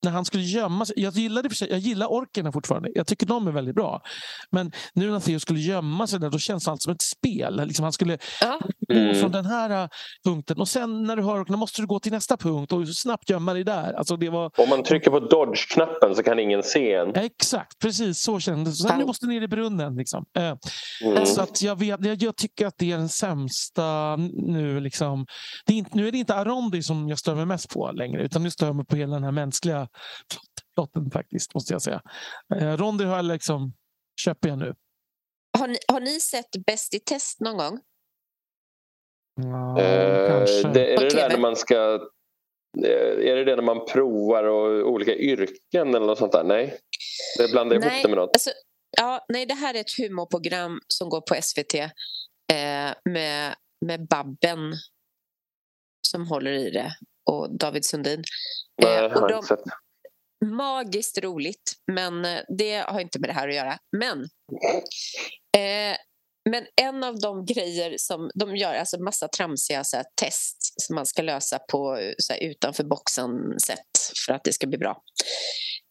när 0.02 0.10
han 0.10 0.24
skulle 0.24 0.42
gömma 0.42 0.84
sig. 0.86 0.94
Jag, 1.02 1.14
gillade, 1.14 1.48
jag 1.70 1.78
gillar 1.78 2.06
orkerna 2.06 2.52
fortfarande. 2.52 2.90
Jag 2.94 3.06
tycker 3.06 3.26
de 3.26 3.46
är 3.48 3.52
väldigt 3.52 3.74
bra. 3.74 4.02
Men 4.50 4.72
nu 4.94 5.10
när 5.10 5.20
Theo 5.20 5.40
skulle 5.40 5.60
gömma 5.60 6.06
sig 6.06 6.20
där, 6.20 6.30
då 6.30 6.38
känns 6.38 6.68
allt 6.68 6.82
som 6.82 6.92
ett 6.92 7.02
spel. 7.02 7.62
Liksom 7.66 7.82
han 7.82 7.92
skulle 7.92 8.18
Ja. 8.40 8.58
gå 8.88 8.94
Mm. 8.94 9.14
från 9.20 9.32
den 9.32 9.46
här 9.46 9.82
äh, 9.82 9.88
punkten 10.24 10.58
och 10.60 10.68
sen 10.68 11.02
när 11.02 11.16
du 11.16 11.22
har 11.22 11.40
orkerna 11.40 11.56
måste 11.56 11.82
du 11.82 11.86
gå 11.86 12.00
till 12.00 12.12
nästa 12.12 12.36
punkt 12.36 12.72
och 12.72 12.88
snabbt 12.88 13.30
gömma 13.30 13.54
dig 13.54 13.64
där. 13.64 13.92
Alltså 13.92 14.16
det 14.16 14.28
var 14.30 14.50
Om 14.60 14.68
man 14.68 14.82
trycker 14.82 15.10
på 15.10 15.20
dodge-knappen 15.20 16.14
så 16.14 16.22
kan 16.22 16.38
ingen 16.38 16.62
se 16.62 16.94
en. 16.94 17.12
ja, 17.14 17.20
exakt 17.20 17.78
precis 17.78 18.22
så 18.22 18.40
kändes 18.40 18.82
det. 18.82 18.94
Du 18.98 19.04
måste 19.04 19.26
ner 19.26 19.42
i 19.42 19.48
brunnen. 19.48 19.96
Liksom. 19.96 20.24
Eh, 20.38 20.54
Mm. 21.04 21.26
Så 21.26 21.42
att 21.42 21.62
jag, 21.62 21.78
vet, 21.78 22.04
jag, 22.04 22.22
jag 22.22 22.36
tycker 22.36 22.66
att 22.66 22.74
det 22.78 22.92
är 22.92 22.96
den 22.98 23.08
sämsta 23.08 24.16
nu. 24.32 24.80
Liksom. 24.80 25.26
Det 25.66 25.72
är 25.72 25.76
inte, 25.76 25.90
nu 25.96 26.08
är 26.08 26.12
det 26.12 26.18
inte 26.18 26.34
Arondi 26.34 26.82
som 26.82 27.08
jag 27.08 27.18
stör 27.18 27.34
mig 27.34 27.46
mest 27.46 27.68
på 27.74 27.92
längre 27.92 28.22
utan 28.22 28.42
nu 28.42 28.50
stör 28.50 28.66
jag 28.66 28.76
mig 28.76 28.84
på 28.86 28.96
hela 28.96 29.14
den 29.14 29.24
här 29.24 29.30
mänskliga 29.32 29.88
plotten 30.75 31.11
faktiskt, 31.11 31.54
måste 31.54 31.73
jag 31.73 31.83
säga. 31.83 32.02
Eh, 32.54 32.76
Rondi 32.76 33.04
har 33.04 33.16
jag 33.16 33.25
liksom, 33.25 33.73
köper 34.21 34.49
jag 34.49 34.59
nu. 34.59 34.75
Har, 35.59 35.68
ni, 35.68 35.78
har 35.88 36.00
ni 36.00 36.21
sett 36.21 36.50
Bäst 36.66 36.95
i 36.95 37.00
test 37.00 37.40
någon 37.40 37.57
gång? 37.57 37.80
Ja, 39.42 39.80
Eh, 39.80 40.28
kanske. 40.28 40.68
det, 40.68 40.95
är 40.95 41.00
det 41.00 41.14
där 41.14 41.28
när 41.28 41.38
man 41.38 41.57
ska... 41.57 41.75
eh, 42.85 43.28
Är 43.30 43.37
det 43.37 43.45
det 43.45 43.57
när 43.57 43.62
man 43.62 43.87
provar 43.87 44.45
och 44.45 44.90
olika 44.92 45.14
yrken 45.16 45.88
eller 45.95 46.07
något 46.07 46.18
sånt 46.18 46.33
där? 46.33 46.45
Nej, 46.45 46.78
det 47.38 47.49
blandar 47.52 47.76
ihop 47.76 48.02
det 48.02 48.09
med 48.09 48.16
något. 48.18 48.30
Alltså, 48.33 48.50
ja, 48.97 49.25
nej, 49.28 49.47
det 49.47 49.54
här 49.54 49.75
är 49.75 49.80
ett 49.80 49.97
humorprogram 49.99 50.80
som 50.88 51.09
går 51.09 51.21
på 51.21 51.35
SVT 51.42 51.75
eh, 51.75 52.95
med, 53.12 53.54
med 53.87 54.09
Babben 54.09 54.73
som 56.09 56.26
håller 56.26 56.50
i 56.50 56.71
det 56.71 56.92
och 57.30 57.58
David 57.58 57.85
Sundin. 57.85 58.23
Nej, 58.82 59.04
Eh, 59.04 59.12
och 59.12 59.28
de, 59.28 59.42
magiskt 60.47 61.18
roligt, 61.18 61.73
men 61.92 62.25
eh, 62.25 62.40
det 62.58 62.76
har 62.76 63.00
inte 63.00 63.18
med 63.18 63.28
det 63.30 63.35
här 63.35 63.49
att 63.49 63.54
göra. 63.54 63.78
Men, 63.97 64.20
eh, 65.56 65.97
men 66.50 66.66
en 66.82 67.04
av 67.04 67.18
de 67.18 67.44
grejer 67.44 67.94
som 67.97 68.30
de 68.35 68.56
gör, 68.56 68.75
alltså 68.75 69.02
massa 69.02 69.28
tramsiga 69.28 69.85
så 69.85 69.97
här, 69.97 70.06
test 70.20 70.75
som 70.80 70.94
man 70.94 71.06
ska 71.06 71.23
lösa 71.23 71.58
på 71.58 71.97
eh, 71.97 72.14
så 72.18 72.32
här, 72.32 72.40
utanför 72.40 72.85
boxen-sätt 72.85 73.90
för 74.26 74.32
att 74.32 74.44
det 74.44 74.52
ska 74.52 74.66
bli 74.66 74.78
bra. 74.78 75.02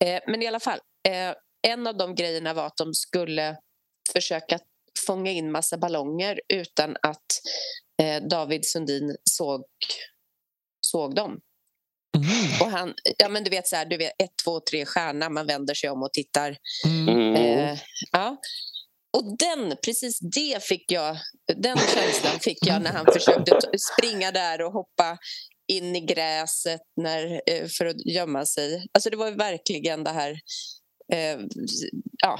Eh, 0.03 0.21
men 0.27 0.41
i 0.41 0.47
alla 0.47 0.59
fall, 0.59 0.79
eh, 1.07 1.35
en 1.67 1.87
av 1.87 1.97
de 1.97 2.15
grejerna 2.15 2.53
var 2.53 2.65
att 2.65 2.77
de 2.77 2.93
skulle 2.93 3.57
försöka 4.13 4.59
fånga 5.07 5.31
in 5.31 5.51
massa 5.51 5.77
ballonger 5.77 6.41
utan 6.53 6.97
att 7.01 7.25
eh, 8.01 8.23
David 8.23 8.65
Sundin 8.65 9.15
såg, 9.23 9.63
såg 10.91 11.15
dem. 11.15 11.39
Mhm. 12.17 12.61
Och 12.61 12.71
han, 12.71 12.93
ja 13.17 13.29
men 13.29 13.43
du 13.43 13.49
vet 13.49 13.67
så 13.67 13.75
här, 13.75 13.85
du 13.85 13.97
vet 13.97 14.11
ett, 14.23 14.31
två, 14.43 14.59
tre 14.59 14.85
stjärna, 14.85 15.29
man 15.29 15.47
vänder 15.47 15.73
sig 15.73 15.89
om 15.89 16.03
och 16.03 16.13
tittar. 16.13 16.57
Mm. 16.85 17.09
Mm. 17.09 17.35
Eh, 17.35 17.79
ja. 18.11 18.37
Och 19.17 19.37
den, 19.37 19.75
precis 19.85 20.19
det 20.19 20.63
fick 20.63 20.91
jag, 20.91 21.17
den 21.55 21.77
känslan 21.77 22.39
fick 22.39 22.67
jag 22.67 22.81
när 22.81 22.91
han 22.91 23.05
försökte 23.13 23.59
springa 23.93 24.31
där 24.31 24.61
och 24.61 24.71
hoppa 24.71 25.17
in 25.67 25.95
i 25.95 25.99
gräset 25.99 26.81
när, 27.01 27.41
eh, 27.49 27.67
för 27.77 27.85
att 27.85 28.05
gömma 28.05 28.45
sig. 28.45 28.87
Alltså 28.91 29.09
det 29.09 29.17
var 29.17 29.31
verkligen 29.31 30.03
det 30.03 30.11
här, 30.11 30.31
eh, 31.13 31.39
ja, 32.23 32.39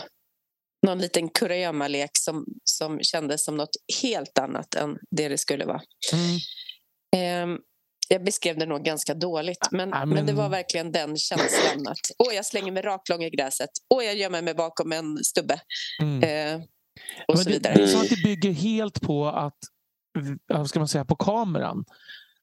någon 0.87 0.99
liten 0.99 1.29
kurragömmalek 1.29 2.11
som, 2.13 2.45
som 2.63 2.99
kändes 3.03 3.45
som 3.45 3.57
något 3.57 3.75
helt 4.01 4.37
annat 4.37 4.75
än 4.75 4.97
det 5.11 5.27
det 5.27 5.37
skulle 5.37 5.65
vara. 5.65 5.81
Mm. 6.13 6.39
Ehm, 7.15 7.59
jag 8.09 8.23
beskrev 8.23 8.57
det 8.57 8.65
nog 8.65 8.83
ganska 8.83 9.13
dåligt, 9.13 9.67
men, 9.71 9.89
Ja, 9.89 9.99
men... 9.99 10.09
men- 10.09 10.25
det 10.25 10.33
var 10.33 10.49
verkligen 10.49 10.91
den 10.91 11.17
känslan 11.17 11.87
att 11.87 11.99
åh, 12.17 12.35
jag 12.35 12.45
slänger 12.45 12.71
mig 12.71 12.83
raklång 12.83 13.23
i 13.23 13.29
gräset, 13.29 13.69
åh, 13.93 14.03
jag 14.03 14.15
gömmer 14.15 14.41
mig 14.41 14.53
bakom 14.53 14.91
en 14.91 15.17
stubbe 15.23 15.59
Mm. 16.01 16.23
eh, 16.23 16.55
och 17.27 17.35
Men 17.35 17.37
så 17.37 17.43
det, 17.43 17.53
vidare. 17.55 17.73
det 17.73 17.83
är 17.83 17.87
som 17.87 18.01
att 18.01 18.09
det 18.09 18.23
bygger 18.23 18.51
helt 18.51 19.01
på 19.01 19.27
att 19.27 19.57
vad 20.53 20.69
ska 20.69 20.79
man 20.79 20.87
säga, 20.87 21.05
på 21.05 21.15
kameran. 21.15 21.85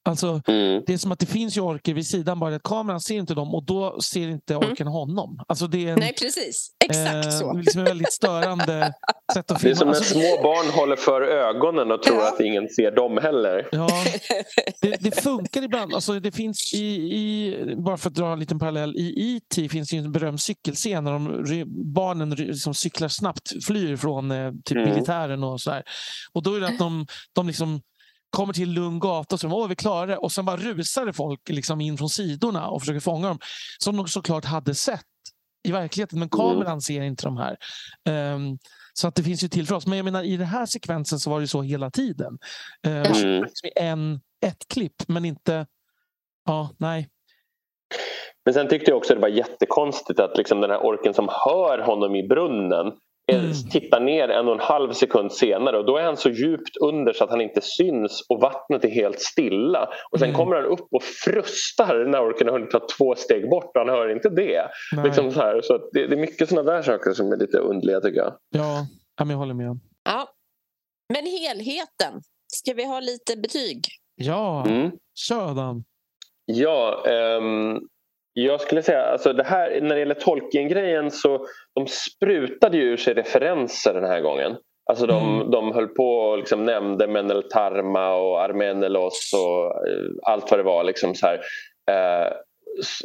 Alltså, 0.07 0.41
Mm. 0.47 0.83
det 0.87 0.93
är 0.93 0.99
som 0.99 1.13
att 1.13 1.19
det 1.19 1.27
finns 1.27 1.57
ju 1.57 1.61
orker 1.61 1.95
vid 1.95 2.07
sidan, 2.07 2.41
bara 2.41 2.55
att 2.57 2.63
kameran 2.63 3.01
ser 3.01 3.15
inte 3.17 3.35
dem 3.35 3.55
och 3.55 3.65
då 3.65 4.01
ser 4.01 4.29
inte 4.29 4.57
orken 4.57 4.87
honom. 4.87 5.39
Alltså, 5.49 5.67
det 5.67 5.79
är 5.79 5.83
en, 5.83 5.89
Mm. 5.89 6.01
Nej, 6.01 6.15
precis. 6.21 6.71
Exakt 6.85 7.27
eh, 7.27 7.31
så. 7.31 7.53
liksom 7.53 7.79
en 7.81 7.85
väldigt 7.85 8.13
störande 8.13 8.95
sätt 9.35 9.51
att 9.51 9.61
Det 9.61 9.71
är 9.71 9.75
filma. 9.75 9.77
som 9.77 9.89
när 9.89 9.95
Alltså, 9.95 10.15
små 10.15 10.43
barn 10.43 10.71
håller 10.81 10.97
för 10.97 11.23
ögonen 11.23 11.91
och 11.93 12.03
tror 12.03 12.17
Ja. 12.17 12.29
att 12.29 12.41
ingen 12.41 12.69
ser 12.69 12.91
dem 12.91 13.19
heller. 13.23 13.69
Ja, 13.73 13.89
det, 14.81 14.97
det 15.01 15.21
funkar 15.23 15.63
ibland. 15.63 15.95
Alltså 15.95 16.21
det 16.21 16.33
finns 16.33 16.75
i, 16.75 16.87
i, 16.95 17.57
bara 17.77 17.97
för 17.97 18.09
att 18.11 18.15
dra 18.17 18.33
en 18.33 18.41
liten 18.41 18.59
parallell, 18.59 18.97
i 18.97 19.37
E.T. 19.37 19.69
finns 19.69 19.89
det 19.91 19.97
ju 19.97 20.03
en 20.05 20.13
berömd 20.13 20.41
cykelscen 20.41 21.05
när 21.05 21.13
de, 21.13 21.65
barnen 21.95 22.31
liksom 22.31 22.75
cyklar 22.75 23.09
snabbt, 23.09 23.65
flyr 23.67 23.97
från 23.97 24.31
eh, 24.31 24.53
typ 24.65 24.77
Mm. 24.79 24.91
militären 24.91 25.45
och 25.45 25.61
så 25.61 25.71
här. 25.71 25.83
Och 26.33 26.43
då 26.43 26.55
är 26.55 26.61
det 26.61 26.67
att 26.67 26.79
de, 26.79 27.07
de 27.35 27.47
liksom 27.47 27.81
kommer 28.35 28.53
till 28.53 28.71
lugn 28.73 29.01
gata 29.01 29.35
och 29.35 29.41
så 29.41 29.49
åh 29.49 29.69
vi 29.69 29.77
klarar 29.77 30.07
det 30.07 30.17
och 30.17 30.33
sen 30.33 30.45
bara 30.45 30.57
rusar 30.57 31.07
det 31.07 31.13
folk 31.13 31.49
liksom 31.49 31.81
in 31.81 31.99
från 31.99 32.09
sidorna 32.09 32.69
och 32.69 32.83
försöker 32.83 33.01
fånga 33.01 33.29
dem. 33.29 33.39
Som 33.79 33.97
de 33.97 34.09
såklart 34.09 34.45
hade 34.45 34.75
sett 34.75 35.01
i 35.69 35.73
verkligheten 35.73 36.19
men 36.19 36.29
kameran 36.29 36.81
ser 36.81 37.03
inte 37.03 37.25
de 37.25 37.37
här. 37.37 37.57
Ehm, 38.09 38.59
så 38.93 39.09
att 39.09 39.15
det 39.15 39.23
finns 39.23 39.45
ju 39.45 39.49
till 39.49 39.67
för 39.67 39.75
oss. 39.75 39.87
Men 39.87 39.97
jag 39.97 40.05
menar 40.05 40.23
i 40.23 40.37
den 40.37 40.47
här 40.47 40.67
sekvensen 40.67 41.19
så 41.19 41.31
var 41.31 41.41
det 41.41 41.49
så 41.49 41.63
hela 41.63 41.91
tiden. 41.91 42.39
Uh, 42.87 43.23
Mm. 43.23 43.45
en, 43.77 44.21
ett 44.47 44.69
klipp 44.69 45.09
men 45.09 45.25
inte... 45.25 45.67
Ja, 46.47 46.71
nej. 46.79 47.09
Men 48.45 48.55
sen 48.55 48.69
tyckte 48.69 48.91
jag 48.91 48.99
också 48.99 49.15
det 49.15 49.21
var 49.21 49.29
jättekonstigt 49.29 50.21
att 50.21 50.37
liksom 50.37 50.61
den 50.61 50.71
här 50.71 50.85
orken 50.85 51.15
som 51.15 51.29
hör 51.29 51.79
honom 51.79 52.15
i 52.17 52.29
brunnen 52.29 52.93
Mm. 53.33 53.53
tittar 53.71 54.01
ner 54.01 54.29
en 54.29 54.49
och 54.49 54.55
en 54.55 54.61
halv 54.61 54.93
sekund 54.93 55.33
senare 55.33 55.79
och 55.79 55.85
då 55.87 55.97
är 55.97 56.03
han 56.03 56.17
så 56.17 56.31
djupt 56.31 56.77
under 56.77 57.13
så 57.13 57.25
att 57.25 57.31
han 57.31 57.41
inte 57.41 57.61
syns 57.61 58.27
och 58.29 58.41
vattnet 58.41 58.85
är 58.85 58.89
helt 58.89 59.21
stilla. 59.21 59.89
Och 60.13 60.19
sen 60.19 60.29
Mm. 60.29 60.39
kommer 60.39 60.57
han 60.57 60.65
upp 60.65 60.87
och 60.91 61.03
frustar 61.03 62.05
när 62.05 62.21
orken 62.21 62.47
har 62.47 62.53
hunnit 62.55 62.71
ta 62.71 62.87
två 62.99 63.15
steg 63.15 63.51
bort 63.51 63.77
och 63.77 63.81
han 63.81 63.89
hör 63.89 64.09
inte 64.13 64.29
det. 64.29 64.69
nej. 64.97 65.05
Liksom 65.05 65.31
så 65.33 65.41
här, 65.41 65.61
så 65.63 65.79
det, 65.93 66.07
det 66.07 66.15
är 66.15 66.21
mycket 66.21 66.49
sådana 66.49 66.73
där 66.73 66.83
saker 66.83 67.13
som 67.13 67.33
är 67.33 67.37
lite 67.37 67.59
underliga 67.59 68.01
tycker 68.01 68.19
jag. 68.21 68.35
Ja, 68.51 68.87
jag 69.19 69.25
håller 69.27 69.55
med. 69.55 69.79
Ja. 70.05 70.29
Men 71.15 71.27
helheten, 71.27 72.21
ska 72.47 72.73
vi 72.75 72.85
ha 72.85 73.01
lite 73.01 73.37
betyg? 73.37 73.81
Ja, 74.15 74.65
Mm. 74.67 74.91
kör 75.15 75.55
Dan. 75.55 75.85
Ja, 76.47 77.05
ehm, 77.07 77.81
jag 78.35 78.61
skulle 78.61 78.83
säga 78.83 79.03
alltså 79.03 79.33
det 79.33 79.45
här 79.45 79.81
när 79.81 79.95
det 79.95 79.99
gäller 79.99 80.15
Tolkien-grejen 80.15 81.11
så 81.11 81.47
de 81.75 81.87
sprutade 81.87 82.77
ju 82.77 82.83
ur 82.83 82.97
sig 82.97 83.15
referenser 83.15 83.95
den 83.95 84.05
här 84.05 84.21
gången. 84.21 84.57
Alltså 84.91 85.07
de, 85.07 85.35
Mm. 85.35 85.51
de 85.51 85.73
höll 85.73 85.89
på 85.89 86.19
och 86.19 86.39
liksom 86.39 86.65
nämnde 86.65 87.07
Meneltarma 87.07 88.15
och 88.15 88.43
Armenelos 88.43 89.31
och 89.35 89.89
eh, 89.89 90.11
allt 90.23 90.51
vad 90.51 90.61
det 90.61 90.65
var. 90.65 90.85
Liksom 90.85 91.15
så 91.15 91.27
här. 91.27 91.41
Eh, 91.91 92.33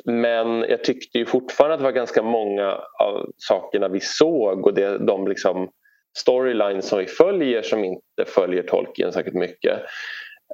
men 0.06 0.62
jag 0.70 0.84
tyckte 0.84 1.18
ju 1.18 1.26
fortfarande 1.26 1.74
att 1.74 1.80
det 1.80 1.84
var 1.84 1.92
ganska 1.92 2.24
många 2.24 2.78
av 3.00 3.32
sakerna 3.38 3.88
vi 3.88 4.00
såg 4.00 4.66
och 4.68 4.74
det, 4.74 4.98
de 4.98 5.28
liksom 5.28 5.70
storylines 6.18 6.88
som 6.88 7.00
vi 7.00 7.06
följer 7.08 7.62
som 7.62 7.84
inte 7.84 8.26
följer 8.26 8.64
Tolkien 8.64 9.12
säkert 9.14 9.34
mycket. 9.34 9.80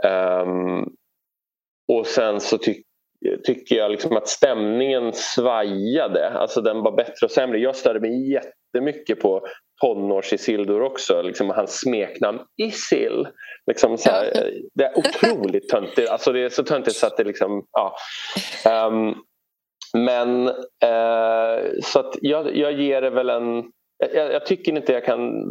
Ehm, 0.04 0.84
och 1.88 2.08
sen 2.08 2.40
så 2.40 2.58
ty 2.58 2.74
tycker 3.44 3.76
jag 3.76 3.92
liksom 3.92 4.18
att 4.18 4.28
stämningen 4.28 5.14
svajade. 5.14 6.30
Alltså 6.30 6.62
den 6.62 6.82
var 6.82 6.92
bättre 6.92 7.26
och 7.26 7.32
sämre. 7.32 7.60
Jag 7.60 7.76
störde 7.76 8.00
mig 8.00 8.32
jättemycket 8.32 9.20
på 9.20 9.48
tonårs 9.82 10.34
Isildur 10.34 10.82
också. 10.82 11.22
Liksom 11.22 11.50
hans 11.50 11.80
smeknamn 11.80 12.40
Isil. 12.58 13.28
Liksom 13.68 13.98
så 13.98 14.10
här, 14.10 14.52
Det 14.74 14.84
är 14.84 14.98
otroligt 14.98 15.70
töntigt. 15.70 16.10
Alltså 16.10 16.32
det 16.32 16.40
är 16.40 16.50
så 16.50 16.64
töntigt 16.64 16.98
så 16.98 17.08
att 17.08 17.18
det 17.18 17.24
liksom... 17.24 17.66
Ja. 17.72 17.96
Ehm, 18.66 19.14
men 19.98 20.48
eh, 20.84 21.72
så 21.84 22.00
att 22.00 22.16
jag, 22.22 22.56
jag 22.58 22.72
ger 22.72 23.02
det 23.02 23.10
väl 23.10 23.30
en... 23.30 23.64
Jag, 24.14 24.34
jag 24.34 24.46
tycker 24.46 24.72
inte 24.72 24.94
jag 24.94 25.06
kan... 25.06 25.44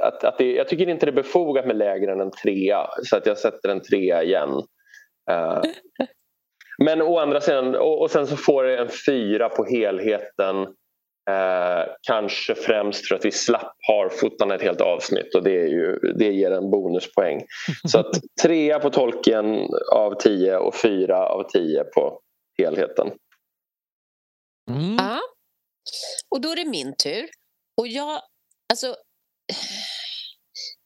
Att, 0.00 0.24
att 0.24 0.38
det, 0.38 0.52
jag 0.52 0.68
tycker 0.68 0.88
inte 0.88 1.06
det 1.06 1.10
är 1.10 1.22
befogat 1.22 1.66
med 1.66 1.76
lägre 1.76 2.12
än 2.12 2.20
en 2.20 2.30
trea. 2.30 2.86
Så 3.02 3.16
att 3.16 3.26
jag 3.26 3.38
sätter 3.38 3.68
en 3.68 3.80
trea 3.80 4.22
igen. 4.22 4.50
Eh, 5.30 5.60
men 6.84 7.02
å 7.02 7.18
andra 7.18 7.40
sidan, 7.40 7.74
och, 7.74 8.02
och 8.02 8.10
sen 8.10 8.26
så 8.26 8.36
får 8.36 8.64
det 8.64 8.78
en 8.78 8.88
fyra 9.06 9.48
på 9.48 9.64
helheten. 9.64 10.66
Eh, 11.30 11.92
kanske 12.02 12.54
främst 12.54 13.08
för 13.08 13.14
att 13.14 13.24
vi 13.24 13.30
slapp 13.30 13.76
harfotarna 13.88 14.54
ett 14.54 14.62
helt 14.62 14.80
avsnitt 14.80 15.34
och 15.34 15.42
det, 15.42 15.60
är 15.60 15.66
ju, 15.66 15.98
det 16.18 16.32
ger 16.32 16.50
en 16.50 16.70
bonuspoäng. 16.70 17.40
Så 17.88 17.98
att 17.98 18.20
trea 18.42 18.78
på 18.78 18.90
tolken 18.90 19.68
av 19.92 20.14
tio 20.14 20.56
och 20.56 20.74
fyra 20.76 21.26
av 21.26 21.42
tio 21.42 21.84
på 21.84 22.20
helheten. 22.58 23.10
Mm. 24.70 24.96
Ja. 24.98 25.20
Och 26.30 26.40
då 26.40 26.48
är 26.48 26.56
det 26.56 26.64
min 26.64 26.96
tur. 26.96 27.28
Och 27.80 27.88
jag, 27.88 28.20
alltså, 28.72 28.96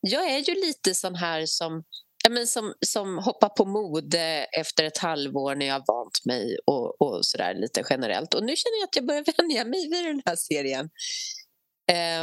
jag 0.00 0.30
är 0.30 0.38
ju 0.38 0.54
lite 0.54 0.94
sån 0.94 1.14
här 1.14 1.42
som, 1.46 1.84
men 2.30 2.47
som, 2.47 2.75
som 2.87 3.18
hoppar 3.18 3.49
på 3.49 3.64
mode 3.64 4.18
eh, 4.21 4.61
efter 4.61 4.85
ett 4.85 4.99
halvår 4.99 5.54
när 5.54 5.66
jag 5.66 5.75
har 5.75 5.85
vant 5.87 6.25
mig 6.25 6.59
och, 6.66 7.02
och 7.02 7.26
sådär 7.26 7.54
lite 7.54 7.85
generellt. 7.90 8.35
Och 8.35 8.45
nu 8.45 8.56
känner 8.56 8.80
jag 8.80 8.87
att 8.87 8.97
jag 8.97 9.06
börjar 9.06 9.25
vänja 9.38 9.64
mig 9.64 9.90
vid 9.90 10.04
den 10.04 10.23
här 10.26 10.37
serien. 10.37 10.90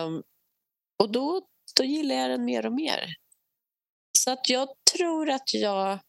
Um, 0.06 0.24
och 1.04 1.12
då, 1.12 1.42
då 1.78 1.84
gillar 1.84 2.16
jag 2.16 2.30
den 2.30 2.46
mer 2.46 2.66
och 2.66 2.74
mer. 2.74 3.16
Så 4.18 4.32
att 4.32 4.50
jag 4.50 4.70
tror 4.98 5.30
att 5.30 5.54
jag 5.54 6.00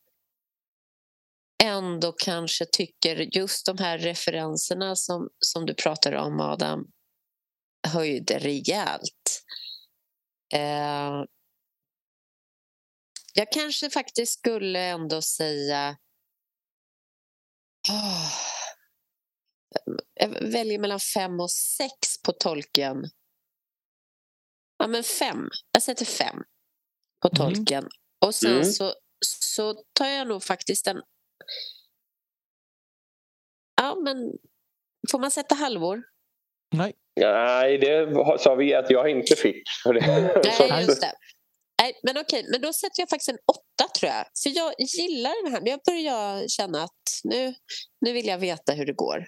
ändå 1.62 2.12
kanske 2.12 2.66
tycker 2.72 3.36
just 3.36 3.66
de 3.66 3.78
här 3.78 3.98
referenserna 3.98 4.96
som, 4.96 5.28
som 5.38 5.66
du 5.66 5.74
pratar 5.74 6.12
om, 6.12 6.40
Adam, 6.40 6.86
höjde 7.88 8.38
rejält. 8.38 9.42
Uh, 10.54 11.24
jag 13.34 13.52
kanske 13.52 13.90
faktiskt 13.90 14.38
skulle 14.38 14.80
ändå 14.80 15.22
säga... 15.22 15.96
Oh, 17.90 18.32
jag 20.14 20.28
väljer 20.28 20.78
mellan 20.78 21.00
fem 21.00 21.40
och 21.40 21.50
sex 21.50 22.22
på 22.24 22.32
tolken. 22.32 23.04
Ja, 24.78 24.86
men 24.86 25.04
fem. 25.04 25.48
Jag 25.72 25.82
sätter 25.82 26.04
fem 26.04 26.42
på 27.22 27.28
mm. 27.28 27.36
tolken. 27.36 27.78
Mm. 27.78 27.90
Och 28.26 28.34
sen 28.34 28.52
mm. 28.52 28.64
så, 28.64 28.94
så 29.26 29.74
tar 29.92 30.06
jag 30.06 30.28
nog 30.28 30.42
faktiskt 30.42 30.86
en... 30.86 31.02
Ja, 33.76 33.96
men 34.04 34.16
får 35.10 35.18
man 35.18 35.30
sätta 35.30 35.54
halvor? 35.54 36.02
Nej. 36.74 36.92
Nej, 37.20 37.78
det 37.78 38.14
sa 38.38 38.54
vi 38.54 38.74
att 38.74 38.90
jag 38.90 39.10
inte 39.10 39.36
fick. 39.36 39.62
Nej, 39.84 40.84
just 40.86 41.00
det. 41.00 41.12
Nej, 41.84 42.00
men 42.02 42.18
okej, 42.18 42.46
men 42.50 42.60
då 42.60 42.72
sätter 42.72 43.00
jag 43.00 43.08
faktiskt 43.08 43.28
en 43.28 43.38
åtta 43.46 43.92
tror 43.98 44.12
jag. 44.12 44.24
För 44.42 44.50
jag 44.56 44.74
gillar 44.78 45.44
den 45.44 45.52
här. 45.52 45.62
Jag 45.64 45.80
börjar 45.86 46.48
känna 46.48 46.82
att 46.82 47.02
nu, 47.24 47.54
nu 48.00 48.12
vill 48.12 48.26
jag 48.26 48.38
veta 48.38 48.72
hur 48.72 48.86
det 48.86 48.92
går. 48.92 49.24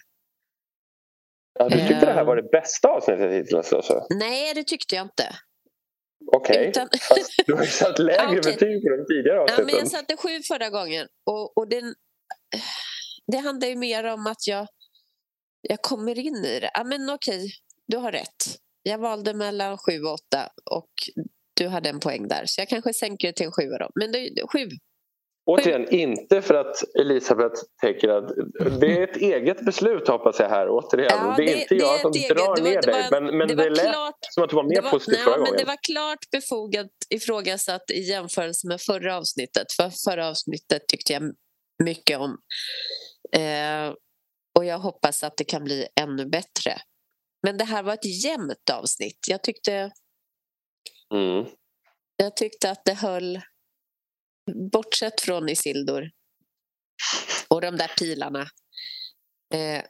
Ja, 1.59 1.69
du 1.69 1.79
tyckte 1.79 1.95
uh, 1.95 2.01
det 2.01 2.13
här 2.13 2.25
var 2.25 2.37
det 2.37 2.43
bästa 2.43 2.89
avsnittet 2.89 3.33
hittills? 3.33 3.73
Alltså. 3.73 4.07
Nej, 4.11 4.55
det 4.55 4.65
tyckte 4.65 4.95
jag 4.95 5.05
inte. 5.05 5.37
Okej, 6.37 6.57
okay. 6.57 6.69
Utan... 6.69 6.89
du 7.47 7.55
har 7.55 7.65
ju 7.65 7.71
satt 7.71 7.99
lägre 7.99 8.27
okay. 8.39 8.53
betyg 8.53 8.83
på 8.83 8.97
de 8.97 9.07
tidigare 9.07 9.41
avsnitten. 9.41 9.69
Ja, 9.69 9.73
men 9.73 9.75
jag 9.75 9.89
satte 9.89 10.17
sju 10.17 10.43
förra 10.43 10.71
gången. 10.71 11.07
Och, 11.31 11.59
och 11.59 11.69
den, 11.69 11.95
det 13.33 13.39
handlar 13.39 13.69
ju 13.69 13.77
mer 13.77 14.05
om 14.05 14.27
att 14.27 14.47
jag, 14.47 14.67
jag 15.61 15.83
kommer 15.83 16.19
in 16.19 16.45
i 16.45 16.61
det. 16.61 16.71
Ja, 16.75 16.85
men 16.85 17.11
okej, 17.11 17.51
du 17.87 17.97
har 17.97 18.13
rätt. 18.13 18.45
Jag 18.83 18.99
valde 18.99 19.35
mellan 19.35 19.79
sju 19.79 20.03
och 20.03 20.13
åtta 20.13 20.49
och 20.71 20.91
du 21.57 21.69
hade 21.69 21.89
en 21.89 22.01
poäng 22.01 22.29
där. 22.29 22.43
Så 22.47 22.61
jag 22.61 22.69
kanske 22.69 22.93
sänker 22.93 23.29
det 23.29 23.33
till 23.33 23.47
en 23.47 23.53
sjua 23.53 23.79
då. 23.79 23.91
Men 23.95 24.13
det, 24.13 24.31
sju. 24.53 24.69
Återigen, 25.51 25.95
inte 25.95 26.43
för 26.43 26.55
att 26.55 26.77
Elisabeth 27.01 27.55
tänker 27.81 28.09
att 28.09 28.29
det 28.81 28.99
är 28.99 29.03
ett 29.03 29.17
eget 29.33 29.65
beslut 29.65 30.09
hoppas 30.09 30.41
jag 30.41 30.49
här 30.49 30.69
återigen. 30.69 31.11
Ja, 31.11 31.35
det, 31.37 31.43
är 31.43 31.57
inte 31.57 31.75
det 31.75 31.81
jag 31.81 32.01
som 32.01 32.13
eget, 32.13 32.37
drar 32.37 32.63
ner 32.63 32.83
dig 32.83 33.09
men, 33.11 33.39
men 33.39 33.49
det, 33.49 33.55
det 33.55 33.71
lät 33.71 33.91
klart, 33.91 34.19
som 34.21 34.45
att 34.45 34.51
du 34.51 34.57
var 34.57 34.65
mer 34.65 34.83
var, 34.83 34.91
positiv 34.91 35.17
förra 35.17 35.39
gången. 35.39 35.55
Det 35.59 35.65
var 35.65 35.79
klart 35.93 36.31
befogat 36.33 36.91
ifrågasatt 37.11 37.91
i 37.91 38.01
jämförelse 38.01 38.69
med 38.69 38.81
förra 38.81 39.17
avsnittet. 39.17 39.73
För 39.77 39.91
förra 40.11 40.29
avsnittet 40.29 40.89
tyckte 40.89 41.13
jag 41.13 41.23
mycket 41.85 42.19
om. 42.19 42.37
Eh, 43.33 43.95
och 44.59 44.65
jag 44.65 44.79
hoppas 44.79 45.23
att 45.23 45.37
det 45.37 45.45
kan 45.45 45.65
bli 45.65 45.87
ännu 46.01 46.27
bättre. 46.27 46.73
Men 47.43 47.59
det 47.59 47.65
här 47.65 47.83
var 47.83 47.95
ett 47.95 48.25
jämnt 48.25 48.71
avsnitt. 48.73 49.19
Jag 49.29 49.43
tyckte 49.43 49.91
Mm. 51.15 51.47
Jag 52.17 52.37
tyckte 52.37 52.71
att 52.71 52.85
det 52.85 52.95
höll, 52.95 53.41
bortsett 54.73 55.21
från 55.21 55.49
Isildur 55.49 56.11
och 57.49 57.61
de 57.61 57.77
där 57.77 57.89
pilarna 57.99 58.41
eh, 59.55 59.83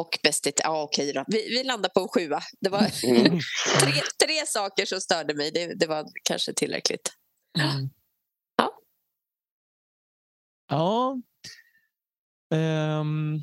och 0.00 0.18
bästigt, 0.22 0.60
ja 0.64 0.82
okej 0.82 1.12
då. 1.12 1.24
Vi, 1.28 1.48
vi 1.48 1.64
landar 1.64 1.88
på 1.88 2.00
en 2.00 2.08
sjua. 2.08 2.40
Det 2.60 2.68
var 2.68 2.78
mm. 3.04 3.24
tre, 3.80 3.92
tre 4.26 4.46
saker 4.46 4.86
som 4.86 5.00
störde 5.00 5.34
mig. 5.34 5.50
Det, 5.50 5.74
det 5.74 5.86
var 5.86 6.06
kanske 6.22 6.52
tillräckligt. 6.52 7.12
Mm. 7.58 7.88
Ja. 8.56 8.78
Ja. 10.68 11.16
Um, 13.00 13.40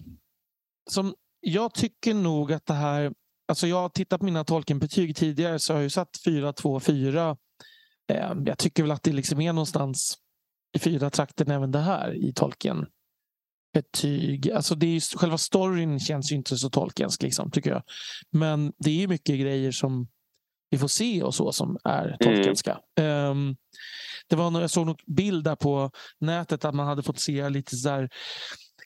som, 0.89 1.15
jag 1.39 1.73
tycker 1.73 2.13
nog 2.13 2.53
att 2.53 2.65
det 2.65 2.73
här 2.73 3.13
Alltså 3.47 3.67
jag 3.67 3.81
har 3.81 3.89
tittat 3.89 4.19
på 4.19 4.25
mina 4.25 4.43
Tolkien-betyg 4.43 5.15
tidigare 5.15 5.59
så 5.59 5.73
har 5.73 5.81
jag 5.81 5.91
satt 5.91 6.19
4, 6.25 6.53
2, 6.53 6.79
4. 6.79 7.37
Jag 8.45 8.57
tycker 8.57 8.83
väl 8.83 8.91
att 8.91 9.03
det 9.03 9.11
liksom 9.11 9.41
är 9.41 9.53
någonstans 9.53 10.17
i 10.75 10.79
fyra 10.79 11.09
trakten 11.09 11.51
även 11.51 11.71
det 11.71 11.79
här 11.79 12.13
i 12.13 12.33
Tolkien. 12.33 12.85
Betyg. 13.73 14.51
Alltså 14.51 14.75
det 14.75 14.85
är 14.85 15.17
själva 15.17 15.37
storyn 15.37 15.99
känns 15.99 16.31
ju 16.31 16.35
inte 16.35 16.57
så 16.57 16.69
tolkensk 16.69 17.23
liksom, 17.23 17.51
tycker 17.51 17.71
jag. 17.71 17.83
Men 18.31 18.73
det 18.77 19.03
är 19.03 19.07
mycket 19.07 19.39
grejer 19.39 19.71
som 19.71 20.07
vi 20.69 20.77
får 20.77 20.87
se 20.87 21.23
och 21.23 21.35
så 21.35 21.51
som 21.51 21.77
är 21.83 22.05
mm. 22.05 22.17
tolkenska. 22.19 22.79
Mm. 22.99 23.29
Um, 23.29 23.55
det 24.27 24.35
var, 24.35 24.61
jag 24.61 24.69
såg 24.69 24.89
en 24.89 24.95
bild 25.05 25.43
där 25.43 25.55
på 25.55 25.91
nätet 26.19 26.65
att 26.65 26.75
man 26.75 26.87
hade 26.87 27.03
fått 27.03 27.19
se 27.19 27.49
lite 27.49 27.75
så 27.75 27.89
där 27.89 28.09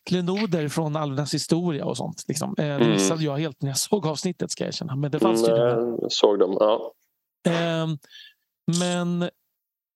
klenoder 0.08 0.68
från 0.68 0.96
Alvernas 0.96 1.34
historia 1.34 1.86
och 1.86 1.98
sånt. 1.98 2.24
Liksom. 2.28 2.56
Eh, 2.58 2.66
det 2.66 2.74
mm. 2.74 2.92
missade 2.92 3.24
jag 3.24 3.38
helt 3.38 3.62
när 3.62 3.70
jag 3.70 3.78
såg 3.78 4.08
avsnittet 4.08 4.52
ska 4.52 4.64
jag 4.64 4.68
erkänna. 4.68 4.96
Men 4.96 5.12
det 5.12 5.20
fanns 5.20 5.48
mm, 5.48 5.60
ju 5.60 6.10
såg 6.10 6.40
dem, 6.40 6.58
ja. 6.60 6.94
Eh, 7.48 7.88
men 8.80 9.22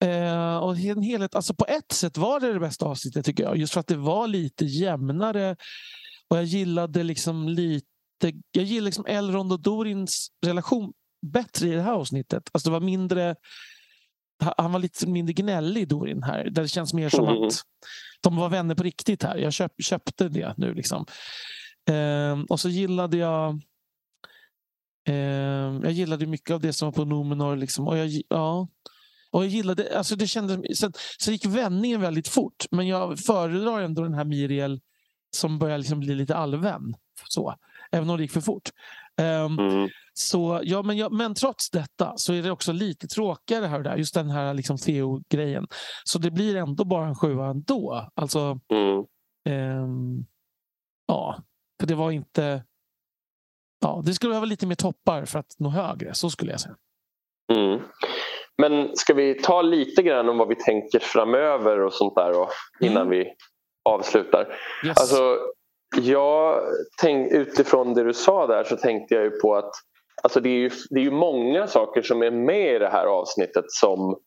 eh, 0.04 0.58
och 0.58 0.78
en 0.78 1.02
helhet, 1.02 1.36
alltså 1.36 1.54
på 1.54 1.66
ett 1.66 1.92
sätt 1.92 2.18
var 2.18 2.40
det 2.40 2.54
det 2.54 2.60
bästa 2.60 2.86
avsnittet 2.86 3.26
tycker 3.26 3.44
jag. 3.44 3.58
Just 3.58 3.74
för 3.74 3.80
att 3.80 3.88
det 3.88 3.98
var 3.98 4.28
lite 4.28 4.66
jämnare. 4.66 5.56
Och 6.30 6.38
jag 6.38 6.44
gillade 6.44 7.04
liksom 7.04 7.50
lite 7.50 7.86
jag 8.52 8.66
gillar 8.66 8.86
liksom 8.86 9.06
Elrond 9.06 9.52
och 9.52 9.62
Dorins 9.62 10.28
relation 10.46 10.94
bättre 11.22 11.68
i 11.68 11.72
det 11.72 11.82
här 11.82 11.94
avsnittet. 11.94 12.50
Alltså 12.52 12.70
det 12.70 12.74
var 12.74 12.80
mindre 12.80 13.36
han 14.58 14.72
var 14.72 14.80
lite 14.80 15.08
mindre 15.08 15.34
gnällig 15.34 15.88
Dorin 15.88 16.24
här. 16.24 16.50
Det 16.50 16.68
känns 16.68 16.94
mer 16.94 17.10
som 17.10 17.28
mm. 17.28 17.44
att 17.44 17.54
de 18.22 18.36
var 18.36 18.50
vänner 18.50 18.76
på 18.76 18.84
riktigt 18.84 19.24
här. 19.24 19.38
Jag 19.38 19.54
köp, 19.54 19.72
köpte 19.84 20.30
det 20.30 20.54
nu 20.58 20.74
liksom. 20.74 21.06
Eh, 21.90 22.44
och 22.50 22.60
så 22.60 22.70
gillade 22.70 23.18
jag 23.18 23.62
eh, 25.08 25.16
jag 25.84 25.92
gillade 25.92 26.26
mycket 26.26 26.54
av 26.54 26.62
det 26.62 26.74
som 26.74 26.86
var 26.86 26.92
på 26.92 27.06
Nomenor. 27.06 27.56
Liksom. 27.56 27.88
Och 27.88 27.98
jag, 27.98 28.10
ja, 28.30 28.68
och 29.32 29.44
jag 29.44 29.52
gillade, 29.52 29.98
alltså 29.98 30.16
det 30.16 30.28
kändes, 30.28 30.80
sen, 30.80 30.94
så 31.20 31.32
gick 31.32 31.46
vändningen 31.46 32.02
väldigt 32.02 32.28
fort. 32.28 32.66
Men 32.72 32.88
jag 32.88 33.20
föredrar 33.20 33.82
ändå 33.82 34.02
den 34.02 34.14
här 34.14 34.26
Miriel 34.26 34.82
som 35.36 35.60
börjar 35.60 35.78
liksom 35.78 36.00
bli 36.00 36.16
lite 36.16 36.36
allvän. 36.36 36.94
Så, 37.30 37.56
även 37.92 38.10
om 38.10 38.18
det 38.18 38.24
gick 38.24 38.32
för 38.32 38.42
fort. 38.42 38.70
Um, 39.18 39.60
mm. 39.60 39.90
Så, 40.14 40.60
ja, 40.64 40.82
men, 40.82 40.98
ja, 40.98 41.10
men 41.10 41.36
trots 41.36 41.70
detta 41.70 42.14
så 42.16 42.34
är 42.34 42.42
det 42.42 42.52
också 42.52 42.72
lite 42.72 43.08
tråkigare 43.08 43.66
här 43.66 43.78
och 43.78 43.84
där. 43.84 43.96
Just 43.96 44.14
den 44.14 44.30
här 44.30 44.54
liksom 44.54 44.78
Theo-grejen. 44.78 45.68
Så 46.04 46.20
det 46.20 46.32
blir 46.32 46.56
ändå 46.56 46.86
bara 46.86 47.08
en 47.08 47.16
sjua 47.16 47.46
ändå. 47.46 48.10
Alltså, 48.16 48.60
mm. 48.74 49.06
um, 49.84 50.26
ja, 51.08 51.44
för 51.80 51.88
det 51.88 51.96
var 51.96 52.12
inte... 52.12 52.64
Ja, 53.82 54.02
det 54.06 54.14
skulle 54.14 54.30
behöva 54.30 54.46
lite 54.46 54.68
mer 54.68 54.76
toppar 54.76 55.26
för 55.26 55.40
att 55.40 55.56
nå 55.60 55.70
högre. 55.70 56.14
Så 56.14 56.30
skulle 56.30 56.52
jag 56.52 56.60
säga. 56.60 56.76
Mm. 57.54 57.82
Men 58.58 58.96
ska 58.96 59.14
vi 59.14 59.34
ta 59.34 59.62
lite 59.62 60.04
grann 60.04 60.30
om 60.30 60.38
vad 60.38 60.48
vi 60.48 60.56
tänker 60.56 61.00
framöver 61.00 61.80
och 61.80 61.94
sånt 61.94 62.16
där 62.16 62.34
då, 62.34 62.50
innan 62.80 63.08
mm. 63.08 63.10
vi 63.10 63.34
avslutar? 63.90 64.58
Yes. 64.86 64.98
Alltså, 64.98 65.38
jag 65.96 66.62
tänk, 67.02 67.32
utifrån 67.32 67.94
det 67.94 68.04
du 68.04 68.14
sa 68.14 68.48
där 68.48 68.64
så 68.64 68.78
tänkte 68.78 69.16
jag 69.16 69.24
ju 69.24 69.30
på 69.30 69.56
att 69.56 69.72
alltså 70.24 70.40
det, 70.40 70.50
är 70.50 70.58
ju, 70.58 70.70
det 70.90 71.00
är 71.00 71.04
ju 71.04 71.12
många 71.12 71.68
saker 71.68 72.02
som 72.02 72.24
är 72.24 72.32
med 72.32 72.76
i 72.76 72.80
det 72.80 72.90
här 72.90 73.06
avsnittet 73.06 73.66
som, 73.68 74.18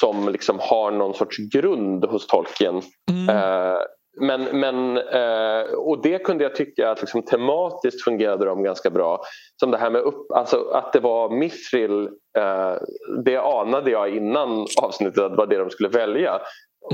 som 0.00 0.28
liksom 0.28 0.58
har 0.60 0.90
någon 0.90 1.14
sorts 1.14 1.36
grund 1.52 2.04
hos 2.04 2.26
tolken. 2.26 2.82
Mm. 3.10 3.36
Eh, 3.36 3.78
men, 4.20 4.60
men, 4.60 4.96
eh, 4.96 5.72
och 5.72 6.02
det 6.02 6.18
kunde 6.18 6.44
jag 6.44 6.54
tycka 6.54 6.90
att 6.90 7.00
liksom, 7.00 7.22
tematiskt 7.22 8.04
fungerade 8.04 8.44
de 8.44 8.62
ganska 8.62 8.90
bra. 8.90 9.20
Som 9.60 9.70
det 9.70 9.78
här 9.78 9.90
med 9.90 10.00
upp, 10.00 10.32
alltså, 10.32 10.70
att 10.72 10.92
det 10.92 11.00
var 11.00 11.30
Mithril, 11.30 12.08
eh, 12.38 12.74
det 13.24 13.36
anade 13.36 13.90
jag 13.90 14.16
innan 14.16 14.66
avsnittet 14.82 15.18
att 15.18 15.30
det 15.30 15.36
var 15.36 15.46
det 15.46 15.58
de 15.58 15.70
skulle 15.70 15.88
välja. 15.88 16.40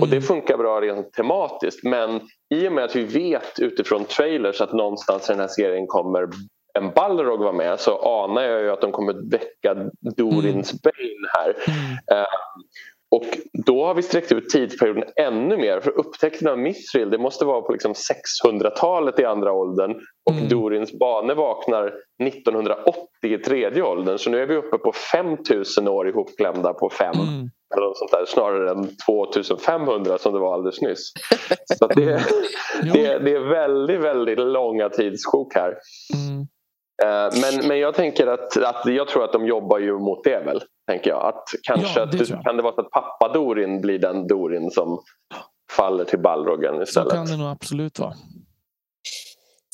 Och 0.00 0.09
det 0.09 0.16
mm. 0.16 0.22
funkar 0.22 0.57
bra 0.57 0.80
rent 0.80 1.12
tematiskt 1.12 1.85
men 1.85 2.20
i 2.54 2.68
och 2.68 2.72
med 2.72 2.85
att 2.85 2.96
vi 2.96 3.04
vet 3.04 3.61
utifrån 3.61 4.04
trailers 4.04 4.61
att 4.61 4.72
någonstans 4.72 5.30
i 5.30 5.33
den 5.33 5.40
här 5.40 5.48
serien 5.48 5.87
kommer 5.87 6.28
en 6.78 6.90
Balrog 6.90 7.40
vara 7.40 7.52
med 7.52 7.80
så 7.80 7.98
anar 7.98 8.42
jag 8.42 8.62
ju 8.62 8.70
att 8.70 8.80
de 8.80 8.92
kommer 8.92 9.30
väcka 9.30 9.74
Dorins 10.16 10.72
mm. 10.72 10.80
Bane 10.82 11.28
här. 11.32 11.56
Mm. 11.68 12.20
Uh, 12.20 12.26
och 13.14 13.38
då 13.66 13.84
har 13.84 13.94
vi 13.94 14.02
sträckt 14.02 14.32
ut 14.32 14.48
tidsperioden 14.48 15.04
ännu 15.16 15.56
mer 15.56 15.80
för 15.80 15.98
upptäckten 15.98 16.48
av 16.48 16.58
Mithril 16.58 17.10
det 17.10 17.18
måste 17.18 17.44
vara 17.44 17.62
på 17.62 17.72
liksom 17.72 17.92
600-talet 17.92 19.20
i 19.20 19.24
andra 19.24 19.52
åldern 19.52 19.94
och 20.30 20.37
mm. 20.37 20.48
Dorins 20.48 20.98
bane 20.98 21.34
vaknar 21.34 21.92
1980 22.22 22.98
i 23.22 23.38
tredje 23.38 23.82
åldern 23.82 24.18
så 24.18 24.30
nu 24.30 24.42
är 24.42 24.46
vi 24.46 24.56
uppe 24.56 24.78
på 24.78 24.92
5000 24.92 25.88
år 25.88 26.08
ihopklämda 26.08 26.72
på 26.72 26.90
fem 26.90 27.14
mm. 27.14 27.50
eller 27.76 27.87
något 27.87 27.98
sånt 27.98 28.10
där, 28.10 28.24
snarare 28.26 28.70
än 28.70 28.88
2500 29.06 30.18
som 30.18 30.32
det 30.32 30.38
var 30.38 30.54
alldeles 30.54 30.80
nyss. 30.80 31.12
Så 31.78 31.87
det, 31.87 32.04
det, 32.92 33.18
det, 33.18 33.32
är 33.32 33.48
väldigt, 33.48 34.00
väldigt 34.00 34.38
långa 34.38 34.88
tidssjok 34.88 35.54
här. 35.54 35.78
Mm. 36.14 36.46
Eh, 37.02 37.40
men, 37.40 37.68
men 37.68 37.78
jag 37.78 37.94
tänker 37.94 38.26
att, 38.26 38.57
att 38.57 38.87
jag 38.87 39.09
tror 39.09 39.24
att 39.24 39.33
de 39.33 39.46
jobbar 39.46 39.78
ju 39.78 39.98
mot 39.98 40.24
det 40.24 40.40
väl. 40.40 40.62
Tänker 40.90 41.11
jag. 41.11 41.26
Att 41.26 41.44
kanske 41.62 42.00
ja, 42.00 42.07
det 42.07 42.20
att, 42.20 42.44
kan 42.44 42.57
det 42.57 42.62
vara 42.62 42.74
så 42.74 42.80
att 42.80 42.90
pappa 42.90 43.33
Dorin 43.33 43.80
blir 43.80 43.98
den 43.98 44.26
Dorin 44.26 44.70
som 44.70 45.02
faller 45.72 46.04
till 46.04 46.18
Balrogen 46.18 46.83
istället. 46.83 47.11
Så 47.11 47.16
kan 47.16 47.26
det 47.26 47.37
nog 47.37 47.48
absolut 47.48 47.98
vara. 47.98 48.14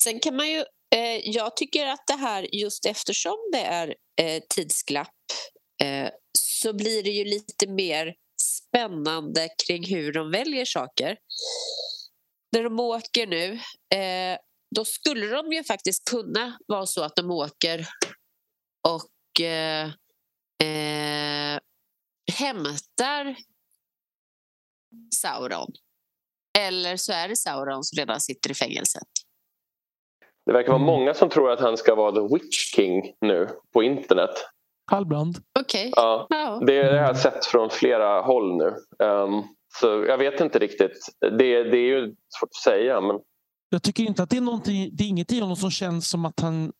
Sen 0.03 0.21
kan 0.21 0.37
man 0.37 0.51
ju, 0.51 0.59
eh, 0.97 1.21
jag 1.25 1.57
tycker 1.57 1.87
att 1.87 2.07
det 2.07 2.17
här 2.17 2.55
just 2.55 2.87
eftersom 2.87 3.37
det 3.53 3.65
är 3.65 3.89
eh, 4.21 4.43
tidsglapp 4.55 5.09
eh, 5.85 6.11
så 6.39 6.73
blir 6.73 7.03
det 7.03 7.11
ju 7.11 7.25
lite 7.25 7.67
mer 7.69 8.15
spännande 8.43 9.49
kring 9.67 9.85
hur 9.87 10.13
de 10.13 10.31
väljer 10.31 10.65
saker. 10.65 11.17
När 12.53 12.63
de 12.63 12.81
åker 12.81 13.27
nu, 13.27 13.53
eh, 13.99 14.39
då 14.77 14.85
skulle 14.85 15.27
de 15.27 15.53
ju 15.53 15.65
faktiskt 15.65 16.11
kunna 16.11 16.59
vara 16.67 16.87
så 16.87 17.03
att 17.03 17.17
de 17.17 17.31
åker 17.31 17.87
och 18.89 19.41
eh, 19.41 19.87
eh, 20.63 21.59
hämtar 22.33 23.37
Sauron. 25.15 25.73
Eller 26.59 26.97
så 26.97 27.13
är 27.13 27.29
det 27.29 27.37
Sauron 27.37 27.85
som 27.85 27.97
redan 27.97 28.21
sitter 28.21 28.51
i 28.51 28.55
fängelset. 28.55 29.09
Det 30.47 30.53
verkar 30.53 30.69
vara 30.69 30.83
mm. 30.83 30.87
många 30.87 31.15
som 31.15 31.29
tror 31.29 31.51
att 31.51 31.61
han 31.61 31.77
ska 31.77 31.95
vara 31.95 32.13
the 32.13 32.35
Witch 32.35 32.75
King 32.75 33.15
nu 33.21 33.49
på 33.73 33.83
internet. 33.83 34.31
Halbrand. 34.91 35.37
Okej. 35.61 35.89
Okay. 35.89 35.93
Ja, 35.97 36.27
ja. 36.31 36.63
Det, 36.67 36.83
det 36.83 36.99
har 36.99 37.07
jag 37.07 37.17
sett 37.17 37.47
från 37.47 37.71
flera 37.71 38.21
håll 38.21 38.57
nu. 38.57 38.75
Um, 39.07 39.45
så 39.81 39.87
jag 39.87 40.19
vet 40.19 40.41
inte 40.41 40.59
riktigt. 40.59 41.09
Det, 41.21 41.63
det 41.63 41.77
är 41.79 41.99
ju 41.99 42.15
svårt 42.29 42.51
att 42.51 42.63
säga. 42.65 43.01
Men... 43.01 43.21
Jag 43.71 43.83
tycker 43.83 44.03
inte 44.03 44.23
att 44.23 44.31
det 44.31 44.37
är 44.37 44.41
någonting, 44.41 44.91
det 44.93 45.05
är 45.05 45.09
inget 45.09 45.33
i 45.33 45.41
honom 45.41 45.57
som 45.57 45.71
känns 45.71 46.11
som 46.11 46.25
att 46.25 46.41
han 46.41 46.73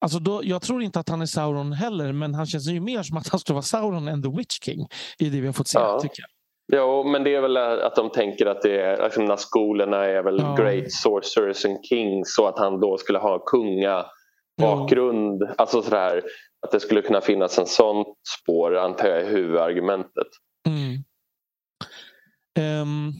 Alltså 0.00 0.18
då, 0.18 0.40
jag 0.44 0.62
tror 0.62 0.82
inte 0.82 1.00
att 1.00 1.08
han 1.08 1.22
är 1.22 1.26
Sauron 1.26 1.72
heller, 1.72 2.12
men 2.12 2.34
han 2.34 2.46
känns 2.46 2.68
ju 2.68 2.80
mer 2.80 3.02
som 3.02 3.16
att 3.16 3.28
han 3.28 3.40
skulle 3.40 3.54
vara 3.54 3.62
Sauron 3.62 4.08
än 4.08 4.22
The 4.22 4.28
Witch 4.28 4.58
King 4.60 4.88
i 5.18 5.28
det 5.28 5.40
vi 5.40 5.46
har 5.46 5.52
fått 5.52 5.68
se. 5.68 5.78
Ja. 5.78 6.00
Tycker 6.00 6.22
jag. 6.22 6.28
Ja, 6.80 7.02
men 7.02 7.24
det 7.24 7.34
är 7.34 7.40
väl 7.40 7.56
att 7.56 7.96
de 7.96 8.10
tänker 8.10 8.46
att 8.46 8.62
det 8.62 8.80
är, 8.80 9.26
när 9.26 9.36
skolorna 9.36 10.04
är 10.04 10.22
väl 10.22 10.38
ja. 10.38 10.54
Great 10.58 10.92
Sorcerers 10.92 11.64
and 11.64 11.84
Kings 11.84 12.34
så 12.34 12.46
att 12.46 12.58
han 12.58 12.80
då 12.80 12.98
skulle 12.98 13.18
ha 13.18 13.38
kunga 13.38 14.06
bakgrund. 14.60 15.42
Ja. 15.42 15.54
Alltså 15.58 15.82
sådär, 15.82 16.22
att 16.66 16.70
det 16.70 16.80
skulle 16.80 17.02
kunna 17.02 17.20
finnas 17.20 17.58
en 17.58 17.66
sån 17.66 18.04
spår 18.42 18.76
antar 18.76 19.08
jag 19.08 19.20
är 19.20 19.30
huvudargumentet. 19.30 20.26
Mm. 20.66 21.04
Um, 22.82 23.12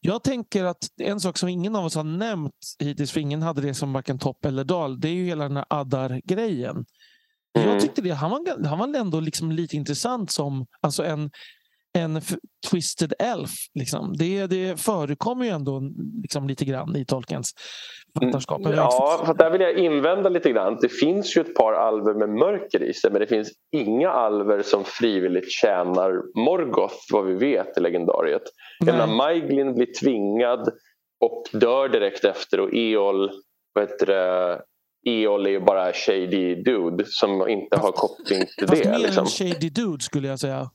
jag 0.00 0.22
tänker 0.22 0.64
att 0.64 0.88
en 1.00 1.20
sak 1.20 1.38
som 1.38 1.48
ingen 1.48 1.76
av 1.76 1.84
oss 1.84 1.94
har 1.94 2.04
nämnt 2.04 2.54
hittills, 2.78 3.12
för 3.12 3.20
ingen 3.20 3.42
hade 3.42 3.60
det 3.60 3.74
som 3.74 3.92
varken 3.92 4.18
topp 4.18 4.44
eller 4.44 4.64
dal, 4.64 5.00
det 5.00 5.08
är 5.08 5.12
ju 5.12 5.24
hela 5.24 5.44
den 5.44 5.56
här 5.56 5.66
Adar-grejen. 5.70 6.84
Mm. 7.58 7.68
Jag 7.68 7.80
tyckte 7.80 8.02
det, 8.02 8.10
han 8.10 8.30
var, 8.30 8.64
han 8.66 8.78
var 8.78 8.98
ändå 8.98 9.20
liksom 9.20 9.52
lite 9.52 9.76
intressant 9.76 10.30
som 10.30 10.66
alltså 10.80 11.04
en, 11.04 11.30
en 11.98 12.20
twisted 12.70 13.12
elf. 13.18 13.50
Liksom. 13.74 14.16
Det, 14.16 14.46
det 14.46 14.80
förekommer 14.80 15.44
ju 15.44 15.50
ändå 15.50 15.82
liksom, 16.22 16.48
lite 16.48 16.64
grann 16.64 16.96
i 16.96 17.04
Tolkiens 17.04 17.52
författarskap. 18.12 18.60
Mm, 18.60 18.72
ja, 18.72 19.22
för 19.26 19.34
där 19.34 19.50
vill 19.50 19.60
jag 19.60 19.78
invända 19.78 20.28
lite 20.28 20.50
grann. 20.50 20.78
Det 20.80 20.88
finns 20.88 21.36
ju 21.36 21.40
ett 21.40 21.54
par 21.54 21.72
alver 21.72 22.14
med 22.14 22.28
mörker 22.28 22.82
i 22.82 22.94
sig 22.94 23.10
men 23.10 23.20
det 23.20 23.26
finns 23.26 23.52
inga 23.72 24.10
alver 24.10 24.62
som 24.62 24.84
frivilligt 24.84 25.52
tjänar 25.52 26.22
Morgoth 26.44 26.96
vad 27.12 27.26
vi 27.26 27.34
vet 27.34 27.78
i 27.78 27.80
legendariet. 27.80 28.42
När 28.80 29.06
Maiglin 29.06 29.74
blir 29.74 30.00
tvingad 30.00 30.68
och 31.20 31.44
dör 31.52 31.88
direkt 31.88 32.24
efter 32.24 32.60
och 32.60 32.74
Eol 32.74 33.30
Eol 35.06 35.46
är 35.46 35.50
ju 35.50 35.60
bara 35.60 35.92
shady 35.92 36.54
dude 36.54 37.04
som 37.06 37.48
inte 37.48 37.76
har 37.76 37.92
koppling 37.92 38.38
till 38.58 38.66
det. 38.66 38.76
Fast 38.76 38.84
mer 38.84 38.98
liksom. 38.98 39.24
en 39.24 39.30
shady 39.30 39.68
dude 39.68 40.04
skulle 40.04 40.28
jag 40.28 40.40
säga. 40.40 40.70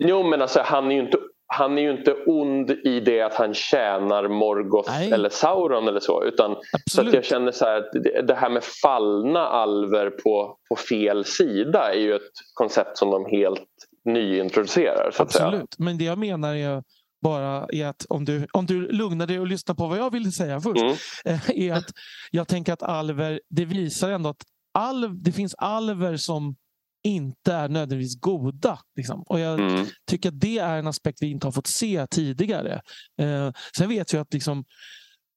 Jo 0.00 0.22
men 0.22 0.42
alltså 0.42 0.60
han 0.64 0.90
är 0.90 0.94
ju 0.94 1.00
inte 1.00 1.18
han 1.52 1.78
är 1.78 1.82
ju 1.82 1.90
inte 1.90 2.14
ond 2.26 2.70
i 2.70 3.00
det 3.00 3.20
att 3.20 3.34
han 3.34 3.54
tjänar 3.54 4.28
Morgoth 4.28 4.90
Nej. 4.90 5.12
eller 5.12 5.28
Sauron 5.28 5.88
eller 5.88 6.00
så. 6.00 6.24
Utan, 6.24 6.56
så 6.90 7.00
att 7.00 7.12
jag 7.12 7.24
känner 7.24 7.52
så 7.52 7.64
här 7.64 7.76
att 7.76 8.26
det 8.26 8.34
här 8.34 8.50
med 8.50 8.64
fallna 8.64 9.40
alver 9.40 10.10
på, 10.10 10.56
på 10.68 10.76
fel 10.76 11.24
sida 11.24 11.92
är 11.94 11.98
ju 11.98 12.14
ett 12.14 12.32
koncept 12.54 12.98
som 12.98 13.10
de 13.10 13.26
helt 13.26 13.66
nyintroducerar. 14.04 15.10
Så 15.10 15.22
Absolut, 15.22 15.78
men 15.78 15.98
det 15.98 16.04
jag 16.04 16.18
menar 16.18 16.54
är 16.54 16.82
bara 17.22 17.66
är 17.72 17.86
att 17.86 18.06
om 18.08 18.24
du, 18.24 18.46
om 18.52 18.66
du 18.66 18.92
lugnar 18.92 19.26
dig 19.26 19.40
och 19.40 19.46
lyssnar 19.46 19.74
på 19.74 19.86
vad 19.86 19.98
jag 19.98 20.12
ville 20.12 20.30
säga 20.30 20.60
först. 20.60 20.82
Mm. 20.82 20.94
Eh, 21.24 21.50
är 21.50 21.72
att 21.72 21.90
jag 22.30 22.48
tänker 22.48 22.72
att 22.72 22.82
alver, 22.82 23.40
det 23.48 23.64
visar 23.64 24.10
ändå 24.10 24.28
att 24.28 24.42
alv, 24.74 25.22
det 25.22 25.32
finns 25.32 25.54
alver 25.58 26.16
som 26.16 26.56
inte 27.02 27.52
är 27.52 27.68
nödvändigtvis 27.68 28.20
goda. 28.20 28.78
Liksom. 28.96 29.22
Och 29.22 29.40
Jag 29.40 29.60
mm. 29.60 29.86
tycker 30.06 30.28
att 30.28 30.40
det 30.40 30.58
är 30.58 30.78
en 30.78 30.86
aspekt 30.86 31.22
vi 31.22 31.30
inte 31.30 31.46
har 31.46 31.52
fått 31.52 31.66
se 31.66 32.06
tidigare. 32.06 32.80
Eh, 33.20 33.52
sen 33.76 33.88
vet 33.88 34.12
jag 34.12 34.20
att 34.20 34.34
liksom, 34.34 34.64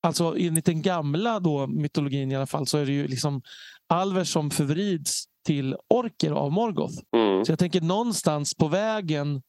alltså, 0.03 0.35
enligt 0.37 0.65
den 0.65 0.81
gamla 0.81 1.39
då, 1.39 1.67
mytologin 1.67 2.31
i 2.31 2.35
alla 2.35 2.47
fall 2.47 2.67
så 2.67 2.77
är 2.77 2.85
det 2.85 2.91
ju 2.91 3.07
liksom 3.07 3.41
alver 3.89 4.23
som 4.23 4.51
förvrids 4.51 5.23
till 5.45 5.75
orker 5.89 6.31
av 6.31 6.51
Morgoth. 6.51 6.95
Mm. 7.15 7.45
Så 7.45 7.51
jag 7.51 7.59
tänker 7.59 7.81
någonstans 7.81 8.55
på 8.55 8.67
vägen 8.67 9.41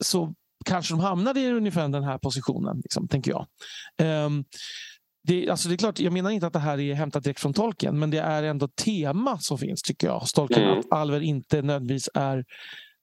så 0.00 0.34
kanske 0.64 0.94
de 0.94 1.00
hamnade 1.00 1.40
i 1.40 1.52
ungefär 1.52 1.88
den 1.88 2.04
här 2.04 2.18
positionen, 2.18 2.80
liksom, 2.82 3.08
tänker 3.08 3.30
jag. 3.30 3.46
Um, 4.26 4.44
det, 5.26 5.50
alltså 5.50 5.68
det 5.68 5.74
är 5.74 5.76
klart, 5.76 5.98
jag 5.98 6.12
menar 6.12 6.30
inte 6.30 6.46
att 6.46 6.52
det 6.52 6.58
här 6.58 6.80
är 6.80 6.94
hämtat 6.94 7.24
direkt 7.24 7.40
från 7.40 7.54
tolken, 7.54 7.98
men 7.98 8.10
det 8.10 8.18
är 8.18 8.42
ändå 8.42 8.68
tema 8.68 9.38
som 9.38 9.58
finns 9.58 9.82
tycker 9.82 10.06
jag 10.06 10.18
hos 10.18 10.32
tolken. 10.32 10.62
Mm. 10.62 10.78
Att 10.78 10.92
alver 10.92 11.20
inte 11.20 11.62
nödvändigtvis 11.62 12.08
är, 12.14 12.44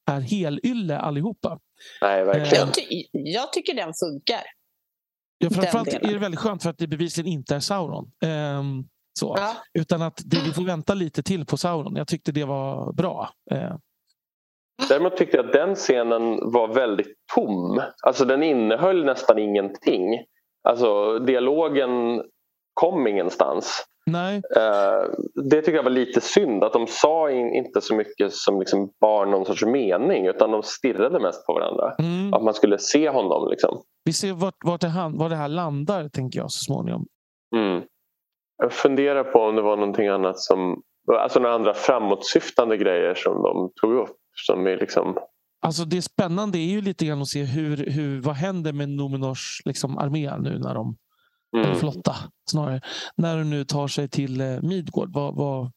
är 0.08 0.22
helylle 0.22 0.98
allihopa. 0.98 1.60
Nej, 2.02 2.26
verkligen. 2.26 2.68
Jag, 2.68 2.74
ty 2.74 2.84
jag 3.12 3.54
tycker 3.54 3.74
den 3.74 3.94
funkar. 3.94 4.42
Ja, 5.38 5.50
framförallt 5.50 5.92
den 5.92 6.10
är 6.10 6.14
det 6.14 6.20
väldigt 6.20 6.40
skönt 6.40 6.64
för 6.64 6.70
att 6.70 6.78
det 6.78 6.88
bevisligen 6.88 7.32
inte 7.32 7.56
är 7.56 7.60
Sauron. 7.60 8.12
Um, 8.60 8.88
så. 9.20 9.36
Ja. 9.38 9.56
Utan 9.74 10.02
att 10.02 10.22
det, 10.26 10.38
vi 10.46 10.52
får 10.52 10.64
vänta 10.64 10.94
lite 10.94 11.24
till 11.24 11.46
på 11.46 11.58
Sauron. 11.58 11.96
Jag 11.96 12.08
tyckte 12.08 12.32
det 12.32 12.46
var 12.46 12.94
bra. 12.94 13.30
Uh. 13.52 13.76
Däremot 14.90 15.18
tyckte 15.18 15.38
jag 15.38 15.46
att 15.46 15.54
den 15.54 15.76
scenen 15.76 16.52
var 16.52 16.74
väldigt 16.74 17.14
tom. 17.36 17.82
Alltså 18.04 18.26
den 18.26 18.44
innehöll 18.44 19.06
nästan 19.06 19.40
ingenting. 19.40 20.26
Alltså 20.64 21.20
dialogen 21.20 22.24
kom 22.74 23.08
ingenstans. 23.08 23.86
Nej. 24.06 24.36
Uh, 24.36 25.14
det 25.50 25.62
tycker 25.62 25.76
jag 25.76 25.84
var 25.84 25.90
lite 25.92 26.22
synd 26.22 26.64
att 26.64 26.74
de 26.74 26.88
sa 26.88 27.32
in, 27.32 27.54
inte 27.54 27.82
så 27.82 27.96
mycket 27.96 28.34
som 28.34 28.60
liksom 28.60 28.92
bar 29.02 29.26
någon 29.26 29.46
sorts 29.46 29.66
mening 29.66 30.28
utan 30.28 30.52
de 30.52 30.64
stirrade 30.64 31.20
mest 31.20 31.46
på 31.46 31.54
varandra. 31.54 31.96
Mm. 32.00 32.34
Att 32.34 32.44
man 32.44 32.54
skulle 32.54 32.78
se 32.78 33.10
honom. 33.10 33.50
Liksom. 33.50 33.82
Vi 34.06 34.14
ser 34.14 34.34
vart, 34.34 34.56
vart, 34.66 34.82
det, 34.82 35.12
var 35.14 35.30
det 35.30 35.36
här 35.36 35.48
landar 35.48 36.10
tänker 36.10 36.40
jag 36.40 36.52
så 36.52 36.74
småningom. 36.74 37.06
Mm. 37.56 37.84
Jag 38.58 38.74
funderar 38.74 39.24
på 39.24 39.40
om 39.40 39.56
det 39.56 39.62
var 39.62 39.78
någonting 39.78 40.08
annat 40.08 40.40
som 40.40 40.82
Alltså 41.08 41.40
några 41.40 41.56
andra 41.56 41.74
framåtsyftande 41.74 42.78
grejer 42.78 43.14
som 43.14 43.44
de 43.44 43.72
tog 43.82 43.94
upp. 43.94 44.18
Som 44.48 44.68
är 44.68 44.78
liksom 44.78 45.18
Alltså 45.62 45.86
det 45.86 46.02
spännande 46.02 46.58
är 46.58 46.70
ju 46.70 46.82
lite 46.82 47.06
grann 47.06 47.22
att 47.22 47.28
se 47.28 47.44
hur, 47.44 47.78
hur, 47.78 48.22
vad 48.22 48.36
händer 48.36 48.74
med 48.74 48.90
Numenors 48.90 49.62
liksom, 49.66 49.98
armé 49.98 50.38
nu 50.38 50.60
när 50.60 50.74
de, 50.74 50.98
mm. 51.58 51.76
flotta 51.76 52.16
snarare, 52.52 52.82
när 53.16 53.38
de 53.38 53.50
nu 53.50 53.66
tar 53.66 53.88
sig 53.88 54.10
till 54.10 54.42
eh, 54.42 54.62
Midgård. 54.62 55.14
Vad, 55.14 55.36
vad, 55.36 55.72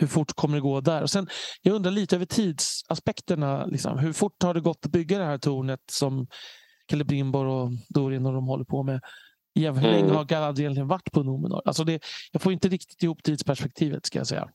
hur 0.00 0.06
fort 0.06 0.32
kommer 0.32 0.54
det 0.54 0.60
gå 0.60 0.80
där? 0.80 1.02
Och 1.02 1.10
sen, 1.10 1.28
jag 1.62 1.74
undrar 1.74 1.90
lite 1.90 2.16
över 2.16 2.26
tidsaspekterna. 2.26 3.66
Liksom. 3.66 3.98
Hur 3.98 4.12
fort 4.12 4.42
har 4.42 4.54
det 4.54 4.60
gått 4.60 4.86
att 4.86 4.92
bygga 4.92 5.18
det 5.18 5.24
här 5.24 5.38
tornet 5.38 5.80
som 5.90 6.26
Celebrimbor 6.90 7.46
och 7.46 7.70
Dorin 7.88 8.26
och 8.26 8.32
de 8.32 8.46
håller 8.46 8.64
på 8.64 8.82
med? 8.82 9.00
hur 9.54 9.82
länge 9.82 10.04
mm. 10.04 10.16
har 10.16 10.24
Galadriel 10.24 10.66
egentligen 10.66 10.88
varit 10.88 11.12
på 11.12 11.22
Numenor? 11.22 11.62
Alltså 11.64 11.84
det, 11.84 12.00
jag 12.32 12.42
får 12.42 12.52
inte 12.52 12.68
riktigt 12.68 13.02
ihop 13.02 13.22
tidsperspektivet 13.22 14.06
ska 14.06 14.18
jag 14.18 14.26
säga. 14.26 14.48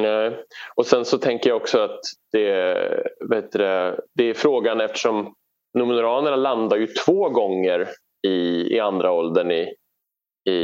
Nej, 0.00 0.44
och 0.74 0.86
sen 0.86 1.04
så 1.04 1.18
tänker 1.18 1.50
jag 1.50 1.56
också 1.56 1.78
att 1.78 2.00
det, 2.32 2.74
vet 3.30 3.52
det, 3.52 4.00
det 4.14 4.30
är 4.30 4.34
frågan 4.34 4.80
eftersom 4.80 5.34
Numenoranerna 5.78 6.36
landar 6.36 6.76
ju 6.76 6.86
två 6.86 7.28
gånger 7.28 7.88
i, 8.26 8.66
i 8.74 8.80
andra 8.80 9.12
åldern 9.12 9.50
i, 9.50 9.74
i, 10.50 10.58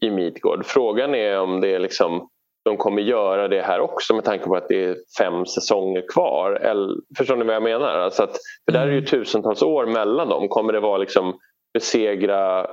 i 0.00 0.10
Midgård. 0.10 0.66
Frågan 0.66 1.14
är 1.14 1.40
om 1.40 1.60
det 1.60 1.74
är 1.74 1.78
liksom, 1.78 2.28
de 2.64 2.76
kommer 2.76 3.02
göra 3.02 3.48
det 3.48 3.62
här 3.62 3.80
också 3.80 4.14
med 4.14 4.24
tanke 4.24 4.44
på 4.44 4.56
att 4.56 4.68
det 4.68 4.84
är 4.84 4.96
fem 5.18 5.46
säsonger 5.46 6.04
kvar. 6.12 6.52
Eller, 6.52 6.96
förstår 7.18 7.36
ni 7.36 7.44
vad 7.44 7.54
jag 7.54 7.62
menar? 7.62 7.98
Alltså 7.98 8.22
att, 8.22 8.36
för 8.64 8.72
där 8.72 8.80
är 8.80 8.86
ju 8.86 8.92
mm. 8.92 9.06
tusentals 9.06 9.62
år 9.62 9.86
mellan 9.86 10.28
dem. 10.28 10.48
Kommer 10.48 10.72
det 10.72 10.80
vara 10.80 10.98
liksom 10.98 11.38
besegra, 11.72 12.66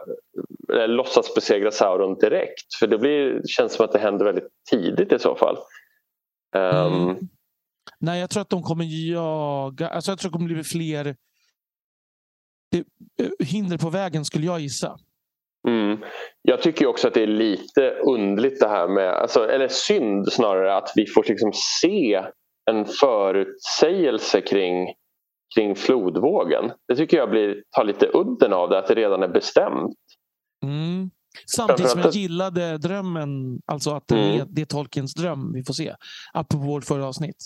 eller 0.74 0.88
låtsas 0.88 1.36
besegra 1.36 1.72
Sauron 1.72 2.18
direkt. 2.20 2.76
För 2.80 2.88
det 2.88 2.98
blir, 2.98 3.42
känns 3.48 3.74
som 3.74 3.86
att 3.86 3.92
det 3.92 4.00
händer 4.00 4.26
väldigt 4.26 4.50
tidigt 4.72 5.12
i 5.12 5.20
så 5.20 5.36
fall. 5.36 5.58
Um, 6.56 6.94
mm. 6.94 7.18
Nej, 8.00 8.20
jag 8.20 8.30
tror 8.30 8.42
att 8.42 8.50
de 8.50 8.64
kommer 8.64 9.12
jaga. 9.12 9.90
Alltså 9.90 10.12
jag 10.12 10.20
tror 10.20 10.30
att 10.30 10.34
det 10.34 10.38
kommer 10.38 10.54
bli 10.54 10.64
fler 10.64 11.16
eh, 12.76 13.30
hinder 13.40 13.78
på 13.78 13.90
vägen 13.90 14.26
skulle 14.26 14.46
jag 14.46 14.60
gissa. 14.60 14.98
Mm. 15.68 15.98
Jag 16.42 16.62
tycker 16.62 16.88
också 16.88 17.08
att 17.08 17.14
det 17.14 17.24
är 17.24 17.28
lite 17.28 17.90
undligt 17.92 18.60
det 18.60 18.68
här 18.68 18.88
med, 18.88 19.10
alltså, 19.10 19.50
eller 19.50 19.68
synd 19.68 20.32
snarare, 20.32 20.76
att 20.76 20.92
vi 20.96 21.06
får 21.06 21.26
liksom 21.28 21.52
se 21.82 22.24
en 22.72 22.86
förutsägelse 22.86 24.42
kring, 24.42 24.94
kring 25.56 25.76
flodvågen. 25.76 26.72
Det 26.88 26.96
tycker 26.96 27.18
jag 27.18 27.30
blir, 27.30 27.64
tar 27.72 27.84
lite 27.84 28.10
udden 28.14 28.54
av 28.54 28.70
det, 28.70 28.80
att 28.80 28.88
det 28.88 28.96
redan 28.96 29.24
är 29.24 29.28
bestämt. 29.28 29.96
Mm. 30.64 31.10
Samtidigt 31.56 31.92
som 31.92 32.02
jag 32.02 32.14
gillade 32.14 32.78
drömmen, 32.78 33.62
alltså 33.66 33.92
att 33.92 34.12
mm. 34.12 34.48
det 34.50 34.62
är 34.62 34.66
Tolkiens 34.66 35.14
dröm 35.14 35.54
vi 35.54 35.64
får 35.64 35.74
se. 35.74 35.96
Apropå 36.34 36.66
vårt 36.66 36.86
förra 36.86 37.08
avsnitt. 37.08 37.38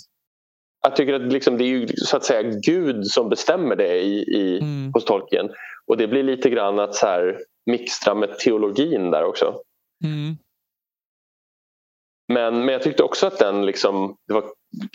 Jag 0.84 0.96
tycker 0.96 1.14
att 1.14 1.34
liksom, 1.34 1.58
det 1.58 1.64
är 1.64 1.68
ju 1.68 1.88
så 1.88 2.18
att 2.18 2.24
säga 2.24 2.60
Gud 2.66 3.08
som 3.08 3.30
bestämmer 3.30 3.76
det 3.76 4.02
i, 4.02 4.24
i, 4.38 4.60
mm. 4.60 4.92
hos 4.94 5.06
Tolkien. 5.06 5.50
Och 5.86 5.98
det 5.98 6.08
blir 6.08 6.24
lite 6.24 6.50
grann 6.50 6.80
att 6.80 6.96
så 6.96 7.06
här, 7.06 7.40
mixtra 7.66 8.16
med 8.16 8.40
teologin 8.40 9.12
där 9.12 9.24
också. 9.24 9.56
Mm. 10.04 10.38
Men, 12.28 12.60
men 12.60 12.70
jag 12.70 12.82
tyckte 12.82 13.04
också 13.04 13.28
att 13.28 13.40
den 13.40 13.66
liksom, 13.66 14.16
det 14.28 14.34
var 14.34 14.44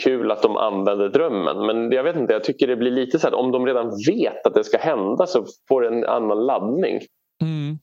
kul 0.03 0.31
att 0.31 0.43
de 0.43 0.57
använde 0.57 1.09
drömmen. 1.09 1.67
Men 1.67 1.93
jag 1.93 2.05
vet 2.05 2.17
inte, 2.17 2.33
jag 2.33 2.45
tycker 2.45 2.67
det 2.67 2.77
blir 2.77 2.91
lite 2.91 3.19
så 3.19 3.29
att 3.29 3.35
om 3.35 3.53
de 3.53 3.67
redan 3.67 3.91
vet 4.09 4.47
att 4.47 4.55
det 4.55 4.65
ska 4.65 4.79
hända 4.79 5.27
så 5.27 5.47
får 5.69 5.83
det 5.83 5.89
en 5.89 6.05
annan 6.05 6.47
laddning. 6.47 7.01
Mm. 7.43 7.79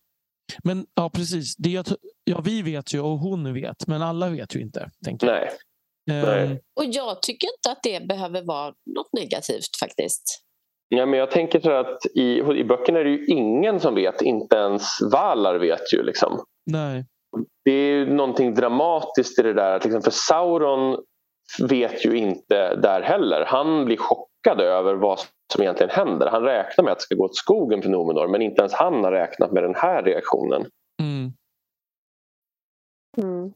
Men 0.64 0.86
ja, 0.96 1.10
precis. 1.10 1.56
Det 1.58 1.70
jag, 1.70 1.86
ja, 2.24 2.42
vi 2.46 2.62
vet 2.62 2.94
ju 2.94 3.00
och 3.00 3.20
hon 3.20 3.54
vet, 3.54 3.88
men 3.88 4.02
alla 4.02 4.30
vet 4.30 4.56
ju 4.56 4.62
inte. 4.62 4.90
Tänker 5.06 5.28
jag. 5.28 5.36
Nej. 5.36 5.50
Um, 6.12 6.30
Nej. 6.30 6.62
Och 6.76 6.86
jag 6.86 7.22
tycker 7.22 7.48
inte 7.48 7.72
att 7.72 7.84
det 7.84 8.08
behöver 8.08 8.42
vara 8.42 8.74
något 8.96 9.14
negativt 9.14 9.80
faktiskt. 9.80 10.44
Ja, 10.90 11.06
men 11.06 11.20
jag 11.20 11.32
tänker 11.32 11.60
så 11.60 11.72
att 11.72 12.06
i, 12.16 12.40
i 12.40 12.64
böckerna 12.64 13.00
är 13.00 13.04
det 13.04 13.10
ju 13.10 13.26
ingen 13.26 13.80
som 13.80 13.96
vet, 13.96 14.22
inte 14.22 14.56
ens 14.56 15.02
Valar 15.12 15.56
vet 15.60 15.94
ju. 15.94 16.04
Liksom. 16.04 16.44
Nej. 16.66 17.06
Det 17.66 17.72
är 17.72 17.92
ju 17.92 18.14
någonting 18.14 18.54
dramatiskt 18.54 19.40
i 19.40 19.42
det 19.42 19.54
där. 19.54 19.76
Att 19.76 19.84
liksom, 19.84 20.02
för 20.02 20.12
Sauron 20.12 20.98
vet 21.60 22.06
ju 22.06 22.18
inte 22.18 22.76
där 22.76 23.02
heller. 23.02 23.46
Han 23.48 23.86
blir 23.86 23.98
chockad 23.98 24.62
över 24.62 24.96
vad 24.96 25.20
som 25.54 25.62
egentligen 25.62 25.90
händer. 25.90 26.28
Han 26.28 26.44
räknar 26.44 26.84
med 26.84 26.92
att 26.92 27.00
det 27.00 27.04
ska 27.04 27.16
gå 27.16 27.26
åt 27.26 27.36
skogen 27.36 27.82
för 27.82 27.90
Nomenor 27.90 28.28
men 28.28 28.42
inte 28.42 28.62
ens 28.62 28.74
han 28.74 29.04
har 29.04 29.12
räknat 29.12 29.52
med 29.52 29.64
den 29.64 29.76
här 29.76 30.04
reaktionen. 30.04 30.66
Mm. 31.02 31.34
Mm. 33.18 33.54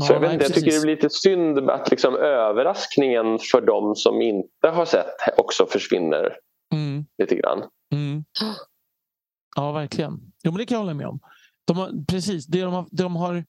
Så 0.00 0.12
jag, 0.12 0.20
vet 0.20 0.32
inte, 0.32 0.44
jag 0.44 0.54
tycker 0.54 0.72
det 0.72 0.82
blir 0.82 0.96
lite 0.96 1.10
synd 1.10 1.70
att 1.70 1.90
liksom 1.90 2.16
överraskningen 2.16 3.38
för 3.38 3.60
de 3.60 3.94
som 3.94 4.22
inte 4.22 4.68
har 4.68 4.84
sett 4.84 5.38
också 5.38 5.66
försvinner 5.66 6.36
mm. 6.74 7.06
lite 7.18 7.34
grann. 7.34 7.58
Mm. 7.92 8.24
Ja, 9.56 9.72
verkligen. 9.72 10.12
Jo, 10.42 10.50
men 10.52 10.58
det 10.58 10.66
kan 10.66 10.74
jag 10.74 10.80
hålla 10.80 10.94
med 10.94 11.06
om. 11.06 11.20
De 11.64 11.76
har, 11.76 12.04
precis, 12.08 12.46
det 12.46 12.60
de 12.60 12.72
har, 12.72 12.86
det 12.90 13.02
de 13.02 13.16
har 13.16 13.44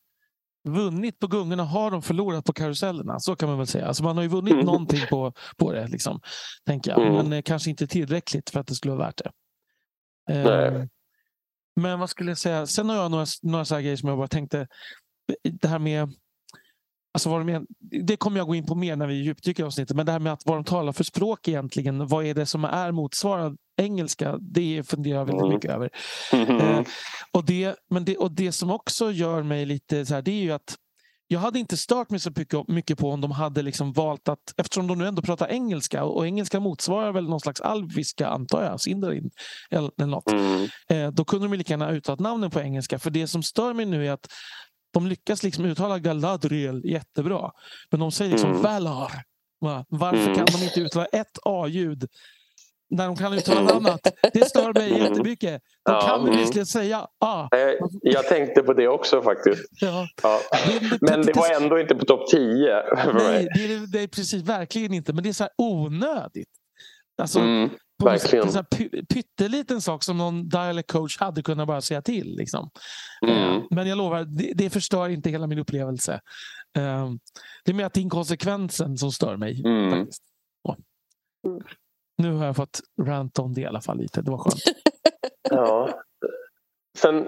vunnit 0.70 1.20
på 1.20 1.28
gungorna 1.28 1.64
har 1.64 1.92
de 1.92 2.02
förlorat 2.02 2.46
på 2.46 2.54
karusellerna. 2.54 3.20
Så 3.20 3.36
kan 3.36 3.50
man 3.50 3.58
väl 3.58 3.68
säga. 3.68 3.88
Alltså 3.88 4.04
man 4.04 4.16
har 4.16 4.24
ju 4.24 4.30
vunnit 4.30 4.54
mm. 4.54 4.66
någonting 4.66 5.02
på, 5.10 5.34
på 5.58 5.72
det. 5.72 5.88
Liksom, 5.88 6.20
tänker 6.66 6.92
jag. 6.92 7.02
Mm. 7.02 7.14
Men 7.14 7.34
eh, 7.34 7.42
kanske 7.42 7.70
inte 7.70 7.88
tillräckligt 7.88 8.50
för 8.50 8.60
att 8.60 8.68
det 8.68 8.76
skulle 8.76 8.94
vara 8.94 9.06
värt 9.06 9.22
det. 9.24 9.32
Eh, 10.34 10.86
men 11.76 12.00
vad 12.00 12.10
skulle 12.10 12.32
jag 12.32 12.38
säga? 12.38 12.68
Sen 12.68 12.90
har 12.90 12.96
jag 12.96 13.12
några, 13.12 13.26
några 13.42 13.66
så 13.66 13.76
grejer 13.76 13.96
som 13.96 14.10
jag 14.10 14.18
bara 14.18 14.28
tänkte. 14.28 14.68
Det 15.44 15.68
här 15.68 15.80
med 15.80 16.14
Alltså 17.16 17.30
vad 17.30 17.48
de, 17.48 17.68
det 17.80 18.18
kommer 18.18 18.38
jag 18.38 18.48
gå 18.48 18.56
in 18.56 18.66
på 18.66 18.76
mer 18.76 18.96
när 18.96 19.08
vi 19.08 19.14
djupdyker 19.14 19.64
i 19.64 19.66
avsnittet. 19.66 19.96
Men 19.96 20.06
det 20.06 20.12
här 20.12 20.20
med 20.20 20.34
att 20.34 20.46
vad 20.46 20.58
de 20.58 20.64
talar 20.64 20.92
för 20.92 21.04
språk 21.04 21.48
egentligen. 21.48 22.08
Vad 22.08 22.26
är 22.26 22.34
det 22.34 22.46
som 22.46 22.66
är 22.66 22.92
motsvarande 22.92 23.58
engelska? 23.78 24.38
Det 24.42 24.84
funderar 24.88 25.18
jag 25.18 25.26
väldigt 25.26 25.44
mm. 25.44 25.54
mycket 25.54 25.72
över. 25.72 25.90
Mm. 26.34 26.58
Eh, 26.58 26.86
och, 27.32 27.46
det, 27.46 27.76
men 27.90 28.06
det, 28.06 28.18
och 28.18 28.32
det 28.32 28.52
som 28.52 28.72
också 28.72 29.12
gör 29.12 29.44
mig 29.44 29.66
lite 29.66 30.06
så 30.06 30.14
här, 30.14 30.22
det 30.22 30.32
är 30.32 30.42
ju 30.42 30.52
att 30.52 30.78
jag 31.28 31.40
hade 31.40 31.60
inte 31.60 31.78
stört 31.78 32.10
mig 32.10 32.20
så 32.20 32.32
mycket 32.68 33.00
på 33.00 33.10
om 33.10 33.22
de 33.22 33.32
hade 33.32 33.62
liksom 33.62 33.94
valt 33.94 34.28
att, 34.28 34.54
eftersom 34.58 34.88
de 34.88 34.98
nu 34.98 35.08
ändå 35.08 35.22
pratar 35.22 35.48
engelska 35.48 36.04
och 36.04 36.26
engelska 36.26 36.60
motsvarar 36.60 37.12
väl 37.12 37.30
någon 37.30 37.40
slags 37.40 37.62
alviska 37.62 38.28
antar 38.28 38.64
jag, 38.64 38.82
sindarin 38.82 39.30
eller 39.72 40.06
något. 40.06 40.32
Mm. 40.32 40.70
Eh, 40.90 41.12
då 41.12 41.26
kunde 41.26 41.48
de 41.48 41.58
lika 41.58 41.74
gärna 41.74 41.92
uttalat 41.92 42.20
namnen 42.20 42.52
på 42.52 42.62
engelska. 42.62 43.00
För 43.00 43.10
det 43.10 43.28
som 43.28 43.44
stör 43.44 43.74
mig 43.74 43.86
nu 43.86 44.08
är 44.08 44.12
att 44.12 44.28
de 44.94 45.08
lyckas 45.08 45.44
liksom 45.44 45.66
uttala 45.66 46.00
Galadriel 46.00 46.82
jättebra. 46.86 47.52
Men 47.92 48.00
de 48.00 48.12
säger 48.12 48.32
liksom 48.32 48.50
mm. 48.50 48.62
Valar. 48.62 49.24
Varför 49.90 50.24
mm. 50.24 50.36
kan 50.36 50.46
de 50.46 50.64
inte 50.64 50.80
uttala 50.80 51.06
ett 51.06 51.38
A-ljud 51.46 52.08
när 52.94 53.06
de 53.06 53.16
kan 53.16 53.34
uttala 53.34 53.62
ett 53.62 53.72
annat? 53.72 54.08
Det 54.34 54.46
stör 54.50 54.74
mig 54.74 54.90
mm. 54.90 55.02
jättemycket. 55.02 55.62
De 55.86 55.92
ja, 55.92 56.02
kan 56.02 56.22
mm. 56.22 56.38
visserligen 56.38 56.66
säga 56.66 57.08
A. 57.26 57.50
Jag 58.02 58.28
tänkte 58.28 58.62
på 58.62 58.74
det 58.74 58.88
också 58.88 59.22
faktiskt. 59.22 59.64
Ja. 59.82 60.08
Ja. 60.24 60.40
Men 61.02 61.22
det 61.22 61.36
var 61.36 61.62
ändå 61.62 61.80
inte 61.80 61.96
på 61.96 62.06
topp 62.06 62.28
10. 62.28 62.84
Nej, 63.14 63.48
det 63.56 63.74
är, 63.74 63.92
det 63.92 64.00
är 64.00 64.08
precis 64.08 64.44
verkligen 64.44 64.94
inte. 64.94 65.14
Men 65.14 65.24
det 65.24 65.30
är 65.30 65.34
så 65.34 65.48
onödigt. 65.58 66.50
Alltså, 67.22 67.40
mm. 67.40 67.70
Verkligen. 68.04 68.48
En 68.48 68.66
pytteliten 69.06 69.82
sak 69.82 70.04
som 70.04 70.18
någon 70.18 70.50
dialect 70.50 70.92
coach 70.92 71.20
hade 71.20 71.44
kunnat 71.44 71.68
bara 71.68 71.82
säga 71.82 72.02
till. 72.02 72.36
Liksom. 72.36 72.70
Mm. 73.28 73.62
Men 73.70 73.88
jag 73.88 73.98
lovar, 73.98 74.24
det, 74.24 74.54
det 74.56 74.70
förstör 74.70 75.10
inte 75.10 75.30
hela 75.30 75.48
min 75.48 75.60
upplevelse. 75.60 76.22
Ehm, 76.78 77.20
det 77.66 77.72
är 77.72 77.76
mer 77.76 77.86
att 77.86 77.98
inkonsekvensen 77.98 78.98
som 78.98 79.12
stör 79.12 79.38
mig. 79.38 79.62
Mm. 79.66 80.08
Nu 82.18 82.34
har 82.34 82.46
jag 82.46 82.56
fått 82.56 82.80
rant 83.02 83.40
om 83.40 83.54
det 83.54 83.62
i 83.62 83.66
alla 83.66 83.82
fall 83.82 83.98
lite. 83.98 84.22
Det 84.22 84.32
var 84.32 84.38
skönt. 84.38 84.64
ja. 85.50 85.90
Sen, 86.98 87.28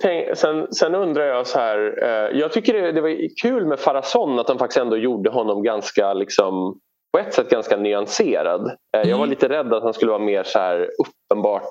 tänk, 0.00 0.36
sen, 0.36 0.72
sen, 0.74 0.94
undrar 0.94 1.24
jag 1.24 1.46
så 1.46 1.58
här. 1.58 2.02
Eh, 2.02 2.38
jag 2.38 2.52
tycker 2.52 2.72
det, 2.72 2.92
det, 2.92 3.00
var 3.00 3.42
kul 3.42 3.66
med 3.66 3.78
Farason 3.78 4.38
att 4.38 4.46
de 4.46 4.58
faktiskt 4.58 4.80
ändå 4.80 4.96
gjorde 4.96 5.30
honom 5.30 5.62
ganska 5.62 6.14
liksom 6.14 6.80
på 7.12 7.18
ett 7.18 7.34
sätt 7.34 7.50
ganska 7.50 7.76
nyanserad. 7.76 8.60
Mm. 8.60 9.08
Jag 9.08 9.16
var 9.16 9.24
mm. 9.24 9.30
lite 9.30 9.48
rädd 9.48 9.72
att 9.72 9.82
han 9.82 9.94
skulle 9.94 10.10
vara 10.10 10.22
mer 10.22 10.42
så 10.42 10.58
här 10.58 10.90
uppenbart... 10.98 11.70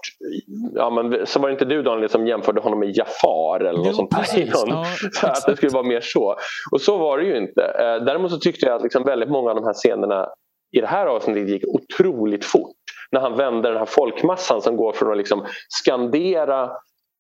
Ja, 0.76 0.90
men, 0.90 1.26
så 1.26 1.40
var 1.40 1.50
det 1.50 1.54
inte 1.54 1.66
du 1.66 1.84
Daniel 1.84 2.10
som 2.10 2.28
jämförde 2.28 2.62
honom 2.62 2.80
med 2.80 2.98
Jafar 2.98 3.60
eller 3.60 3.80
något 3.80 3.96
sånt 3.96 4.12
där. 4.12 4.46
Någon, 4.46 4.70
ja, 4.70 4.86
så 5.14 5.28
att 5.28 5.46
det 5.46 5.56
skulle 5.56 5.72
vara 5.72 5.88
mer 5.88 6.02
så. 6.02 6.36
Och 6.72 6.82
så 6.82 6.98
var 6.98 7.18
det 7.18 7.26
ju 7.26 7.38
inte. 7.38 7.62
Eh, 7.62 8.06
däremot 8.06 8.32
så 8.32 8.38
tyckte 8.38 8.66
jag 8.66 8.76
att 8.76 8.84
liksom 8.84 9.04
väldigt 9.04 9.30
många 9.30 9.50
av 9.50 9.56
de 9.56 9.66
här 9.66 9.74
scenerna 9.74 10.30
i 10.72 10.82
det 10.82 10.88
här 10.88 11.06
avsnittet 11.06 11.50
gick 11.50 11.64
otroligt 11.68 12.46
fort. 12.46 12.76
När 13.12 13.22
han 13.22 13.38
vände 13.38 13.70
den 13.70 13.78
här 13.78 13.86
folkmassan 13.86 14.62
som 14.62 14.78
går 14.78 14.94
från 14.94 15.12
att 15.12 15.18
liksom 15.18 15.46
skandera 15.70 16.70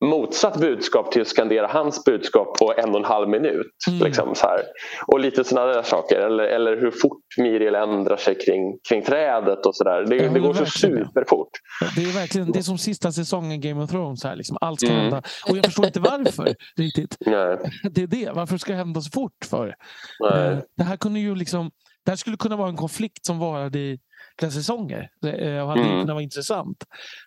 motsatt 0.05 0.59
budskap 0.59 1.11
till 1.11 1.21
att 1.21 1.27
skandera 1.27 1.67
hans 1.67 2.03
budskap 2.03 2.57
på 2.59 2.73
en 2.77 2.89
och 2.89 2.99
en 2.99 3.05
halv 3.05 3.29
minut. 3.29 3.67
Mm. 3.87 4.05
Liksom, 4.05 4.35
så 4.35 4.47
här. 4.47 4.61
Och 5.07 5.19
lite 5.19 5.43
sådana 5.43 5.73
där 5.73 5.83
saker. 5.83 6.19
Eller, 6.19 6.43
eller 6.43 6.77
hur 6.77 6.91
fort 6.91 7.23
Miriel 7.37 7.75
ändrar 7.75 8.17
sig 8.17 8.35
kring, 8.35 8.77
kring 8.89 9.03
trädet 9.03 9.65
och 9.65 9.75
sådär. 9.75 10.05
Det, 10.07 10.29
det 10.29 10.39
går 10.39 10.53
så 10.53 10.65
superfort. 10.65 11.49
Det 11.95 12.03
är 12.03 12.13
verkligen 12.13 12.51
det 12.51 12.59
är 12.59 12.63
som 12.63 12.77
sista 12.77 13.11
säsongen 13.11 13.61
Game 13.61 13.83
of 13.83 13.89
Thrones. 13.89 14.23
Här, 14.23 14.35
liksom. 14.35 14.57
Allt 14.61 14.79
ska 14.79 14.89
mm. 14.89 15.01
hända. 15.01 15.21
Och 15.49 15.57
jag 15.57 15.65
förstår 15.65 15.85
inte 15.85 15.99
varför 15.99 16.55
riktigt. 16.77 17.17
Nej. 17.25 17.57
Det 17.91 18.03
är 18.03 18.07
det. 18.07 18.31
Varför 18.33 18.57
ska 18.57 18.71
det 18.71 18.77
hända 18.77 19.01
så 19.01 19.11
fort 19.11 19.45
för? 19.49 19.75
Nej. 20.19 20.47
Eh, 20.47 20.57
det 20.77 20.83
här 20.83 20.97
kunde 20.97 21.19
ju 21.19 21.35
liksom 21.35 21.71
det 22.07 22.11
här 22.11 22.17
skulle 22.17 22.37
kunna 22.37 22.55
vara 22.55 22.69
en 22.69 22.75
konflikt 22.75 23.25
som 23.25 23.39
varade 23.39 23.79
i 23.79 23.99
flera 24.39 24.51
säsonger 24.51 25.09
eh, 25.25 25.61
och 25.61 25.69
hade 25.69 25.81
mm. 25.81 25.91
kunnat 25.91 26.09
vara 26.09 26.21
intressant. 26.21 26.77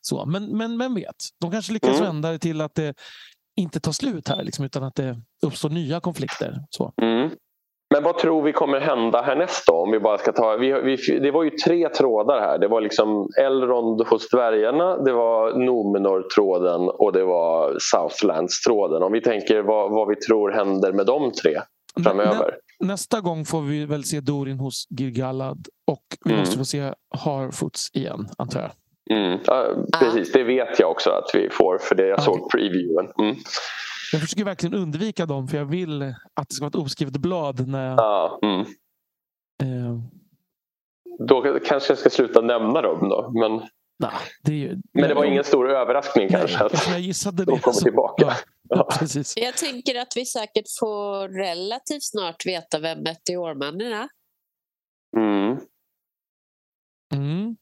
Så, 0.02 0.26
men, 0.26 0.58
men 0.58 0.78
vem 0.78 0.94
vet? 0.94 1.16
De 1.40 1.50
kanske 1.50 1.72
lyckas 1.72 2.00
mm. 2.00 2.02
vända 2.02 2.30
det 2.30 2.38
till 2.38 2.60
att 2.60 2.74
det 2.74 2.94
inte 3.56 3.80
tar 3.80 3.92
slut 3.92 4.28
här 4.28 4.42
liksom, 4.42 4.64
utan 4.64 4.82
att 4.82 4.94
det 4.94 5.16
uppstår 5.46 5.68
nya 5.68 6.00
konflikter. 6.00 6.54
Så. 6.70 6.92
Mm. 7.02 7.30
Men 7.94 8.02
vad 8.02 8.18
tror 8.18 8.42
vi 8.42 8.52
kommer 8.52 8.80
hända 8.80 9.22
härnäst 9.22 9.66
då? 9.66 9.72
Om 9.72 9.90
vi 9.90 10.00
bara 10.00 10.18
ska 10.18 10.32
ta, 10.32 10.56
vi, 10.56 10.72
vi, 10.72 11.18
det 11.18 11.30
var 11.30 11.44
ju 11.44 11.50
tre 11.50 11.88
trådar 11.88 12.40
här. 12.40 12.58
Det 12.58 12.68
var 12.68 12.80
liksom 12.80 13.28
Elrond 13.40 14.06
hos 14.06 14.28
dvärgarna, 14.30 14.96
det 14.96 15.12
var 15.12 15.52
Nomenor-tråden 15.52 16.88
och 16.88 17.12
det 17.12 17.24
var 17.24 17.76
Southlands-tråden. 17.78 19.02
Om 19.02 19.12
vi 19.12 19.20
tänker 19.20 19.62
vad, 19.62 19.90
vad 19.90 20.08
vi 20.08 20.16
tror 20.16 20.50
händer 20.50 20.92
med 20.92 21.06
de 21.06 21.32
tre 21.32 21.60
framöver 22.04 22.56
nästa 22.80 23.20
gång 23.20 23.44
får 23.44 23.62
vi 23.62 23.86
väl 23.86 24.04
se 24.04 24.20
Dorin 24.20 24.58
hos 24.58 24.86
Gilgalad 24.90 25.68
och 25.86 26.04
vi 26.24 26.30
mm. 26.30 26.40
måste 26.40 26.58
få 26.58 26.64
se 26.64 26.94
Harfoots 27.18 27.90
igen, 27.92 28.28
antar 28.38 28.60
jag. 28.60 28.70
Mm. 29.18 29.38
Ja, 29.46 29.86
precis, 29.98 30.32
det 30.32 30.44
vet 30.44 30.78
jag 30.78 30.90
också 30.90 31.10
att 31.10 31.30
vi 31.34 31.50
får 31.50 31.78
för 31.78 31.94
det 31.94 32.06
jag 32.06 32.14
okay. 32.14 32.24
såg 32.24 32.50
previewen. 32.50 33.12
Mm. 33.18 33.36
Jag 34.12 34.20
försöker 34.20 34.44
verkligen 34.44 34.74
undvika 34.74 35.26
dem 35.26 35.48
för 35.48 35.56
jag 35.56 35.64
vill 35.64 36.02
att 36.34 36.48
det 36.48 36.54
ska 36.54 36.64
vara 36.64 36.68
ett 36.68 36.74
oskrivet 36.74 37.16
blad. 37.16 37.68
När 37.68 37.88
jag, 37.88 37.98
ja, 37.98 38.38
mm. 38.42 38.60
eh, 39.62 39.98
då 41.28 41.58
kanske 41.64 41.90
jag 41.90 41.98
ska 41.98 42.10
sluta 42.10 42.40
nämna 42.40 42.82
dem 42.82 43.08
då. 43.08 43.32
Men, 43.34 43.68
nah, 44.00 44.20
det 44.42 44.54
ju, 44.54 44.80
men 44.92 45.08
det 45.08 45.14
var 45.14 45.24
ingen 45.24 45.44
stor 45.44 45.70
överraskning 45.70 46.28
nej, 46.30 46.40
kanske 46.40 46.64
att 46.64 46.88
jag 46.88 47.00
gissade 47.00 47.44
de 47.44 47.58
kommer 47.58 47.80
tillbaka. 47.80 48.24
Ja. 48.26 48.34
Ja, 48.68 48.88
precis. 48.98 49.36
Jag 49.36 49.56
tänker 49.56 50.00
att 50.00 50.12
vi 50.16 50.26
säkert 50.26 50.64
får 50.80 51.28
relativt 51.28 52.02
snart 52.04 52.46
veta 52.46 52.78
vem 52.78 53.02
Meteormannen 53.02 53.92
är. 53.92 54.08
Mm. 55.16 55.58
Mm. 57.14 57.56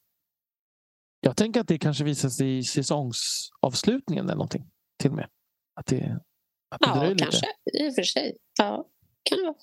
Jag 1.21 1.37
tänker 1.37 1.61
att 1.61 1.69
det 1.69 1.79
kanske 1.79 2.05
visar 2.05 2.29
sig 2.29 2.59
i 2.59 2.63
säsongsavslutningen 2.63 4.25
eller 4.25 4.35
någonting. 4.35 4.71
Till 5.03 5.11
och 5.11 5.17
med. 5.17 5.29
Att 5.81 5.87
det, 5.87 6.21
att 6.71 6.81
det 6.81 6.87
Ja, 6.87 6.95
dröjer 6.95 7.19
kanske. 7.19 7.47
lite. 7.67 7.85
I 7.85 7.91
och 7.91 7.95
för 7.95 8.03
sig. 8.03 8.37
Ja, 8.59 8.85
kan 9.23 9.39
det 9.39 9.45
vara. 9.45 9.57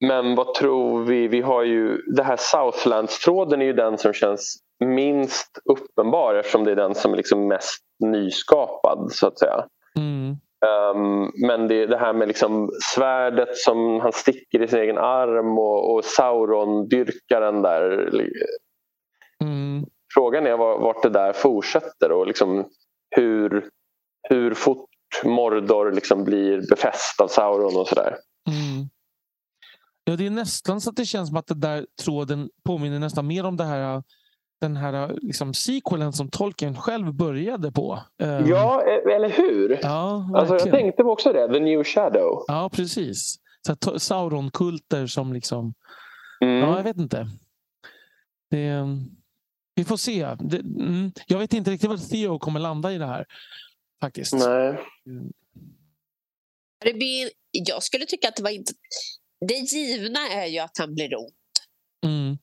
Men 0.00 0.34
vad 0.34 0.54
tror 0.54 1.04
vi? 1.04 1.28
Vi 1.28 1.40
har 1.40 1.64
ju 1.64 1.96
det 2.16 2.22
här 2.22 2.36
Southlands-tråden 2.36 3.60
är 3.60 3.64
ju 3.66 3.72
den 3.72 3.98
som 3.98 4.12
känns 4.12 4.56
minst 4.80 5.58
uppenbar 5.64 6.34
eftersom 6.34 6.64
det 6.64 6.70
är 6.70 6.76
den 6.76 6.94
som 6.94 7.12
är 7.12 7.16
liksom 7.16 7.48
mest 7.48 7.84
nyskapad 8.04 9.12
så 9.12 9.26
att 9.26 9.38
säga. 9.38 9.66
Mm. 9.96 10.36
Um, 10.66 11.32
men 11.46 11.68
det, 11.68 11.86
det 11.86 11.98
här 11.98 12.12
med 12.12 12.28
liksom 12.28 12.70
svärdet 12.94 13.56
som 13.56 14.00
han 14.00 14.12
sticker 14.12 14.62
i 14.62 14.68
sin 14.68 14.78
egen 14.78 14.98
arm 14.98 15.58
och, 15.58 15.94
och 15.94 16.04
Sauron-dyrkaren 16.04 17.62
där. 17.62 18.10
Mm. 19.44 19.86
Frågan 20.14 20.46
är 20.46 20.56
var- 20.56 20.78
vart 20.78 21.02
det 21.02 21.08
där 21.08 21.32
fortsätter 21.32 22.12
och 22.12 22.26
liksom 22.26 22.68
hur, 23.16 23.68
hur 24.28 24.54
fort 24.54 24.90
Mordor 25.24 25.92
liksom 25.92 26.24
blir 26.24 26.68
befäst 26.70 27.20
av 27.20 27.28
Sauron 27.28 27.76
och 27.76 27.88
sådär. 27.88 28.16
Mm. 28.48 28.88
Ja, 30.04 30.16
det 30.16 30.26
är 30.26 30.30
nästan 30.30 30.80
så 30.80 30.90
att 30.90 30.96
det 30.96 31.04
känns 31.04 31.28
som 31.28 31.36
att 31.36 31.46
den 31.46 31.60
där 31.60 31.86
tråden 32.04 32.50
påminner 32.64 32.98
nästan 32.98 33.26
mer 33.26 33.46
om 33.46 33.56
det 33.56 33.64
här, 33.64 34.02
den 34.60 34.76
här 34.76 35.18
liksom 35.22 35.54
sequelen 35.54 36.12
som 36.12 36.30
Tolkien 36.30 36.76
själv 36.76 37.14
började 37.14 37.72
på. 37.72 38.02
Ehm, 38.22 38.46
Ja, 38.48 38.82
e- 38.86 39.12
eller 39.14 39.28
hur? 39.30 39.78
ja 39.82 40.30
Alltså, 40.34 40.54
jag 40.54 40.70
tänkte 40.70 41.02
också 41.02 41.32
det, 41.32 41.48
The 41.52 41.60
New 41.60 41.84
Shadow. 41.84 42.44
Ja, 42.46 42.70
precis. 42.72 43.36
Sauron-kulter 43.98 45.06
som 45.06 45.32
liksom... 45.32 45.74
Mm. 46.44 46.56
Ja, 46.58 46.76
jag 46.76 46.84
vet 46.84 46.96
inte. 46.96 47.26
Det, 48.50 48.82
vi 49.74 49.84
får 49.84 49.96
se. 49.96 50.36
Det, 50.40 50.58
mm, 50.58 51.12
jag 51.26 51.38
vet 51.38 51.52
inte 51.52 51.70
riktigt 51.70 51.90
var 51.90 51.96
Theo 51.96 52.38
kommer 52.38 52.60
landa 52.60 52.92
i 52.92 52.98
det 52.98 53.06
här. 53.06 53.26
Faktiskt. 54.00 54.32
Nej. 54.34 54.80
Det 56.84 56.94
blir, 56.94 57.30
jag 57.50 57.82
skulle 57.82 58.06
tycka 58.06 58.28
att 58.28 58.36
det 58.36 58.42
var 58.42 58.50
inte... 58.50 58.72
Det 59.48 59.54
givna 59.54 60.18
är 60.20 60.46
ju 60.46 60.58
att 60.58 60.78
han 60.78 60.94
blir 60.94 61.16
ond. 61.18 61.32
Mm. 62.06 62.38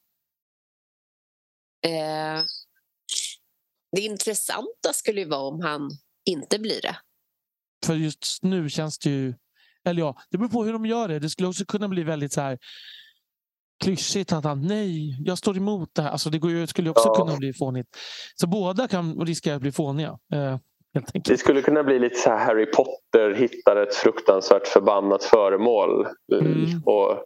Eh, 1.85 2.43
det 3.95 4.01
intressanta 4.01 4.93
skulle 4.93 5.21
ju 5.21 5.27
vara 5.27 5.41
om 5.41 5.61
han 5.61 5.89
inte 6.29 6.59
blir 6.59 6.81
det. 6.81 6.95
För 7.85 7.93
just 7.95 8.43
nu 8.43 8.69
känns 8.69 8.99
det 8.99 9.09
ju... 9.09 9.33
Eller 9.85 10.01
ja, 10.01 10.17
det 10.29 10.37
beror 10.37 10.49
på 10.49 10.63
hur 10.63 10.73
de 10.73 10.85
gör 10.85 11.07
det. 11.07 11.19
Det 11.19 11.29
skulle 11.29 11.47
också 11.47 11.65
kunna 11.65 11.87
bli 11.87 12.03
väldigt 12.03 12.33
så 12.33 12.41
här 12.41 12.57
klyschigt 13.83 14.31
att 14.33 14.43
han 14.43 14.67
nej, 14.67 15.17
jag 15.25 15.37
står 15.37 15.57
emot 15.57 15.89
det 15.95 16.01
här. 16.01 16.09
Alltså 16.09 16.29
det 16.29 16.39
går 16.39 16.51
ju, 16.51 16.67
skulle 16.67 16.89
också 16.89 17.07
Ja. 17.07 17.15
kunna 17.15 17.37
bli 17.37 17.53
fånigt. 17.53 17.97
Så 18.35 18.47
båda 18.47 18.87
kan 18.87 19.25
riskera 19.25 19.55
att 19.55 19.61
bli 19.61 19.71
fåniga. 19.71 20.19
Eh, 20.33 20.57
helt 20.93 21.25
Det 21.25 21.37
skulle 21.37 21.61
kunna 21.61 21.83
bli 21.83 21.99
lite 21.99 22.15
så 22.15 22.29
här 22.29 22.45
Harry 22.45 22.65
Potter 22.65 23.33
hittar 23.35 23.75
ett 23.75 23.95
fruktansvärt 23.95 24.67
förbannat 24.67 25.23
föremål. 25.23 26.07
Mm. 26.41 26.83
Och, 26.85 27.23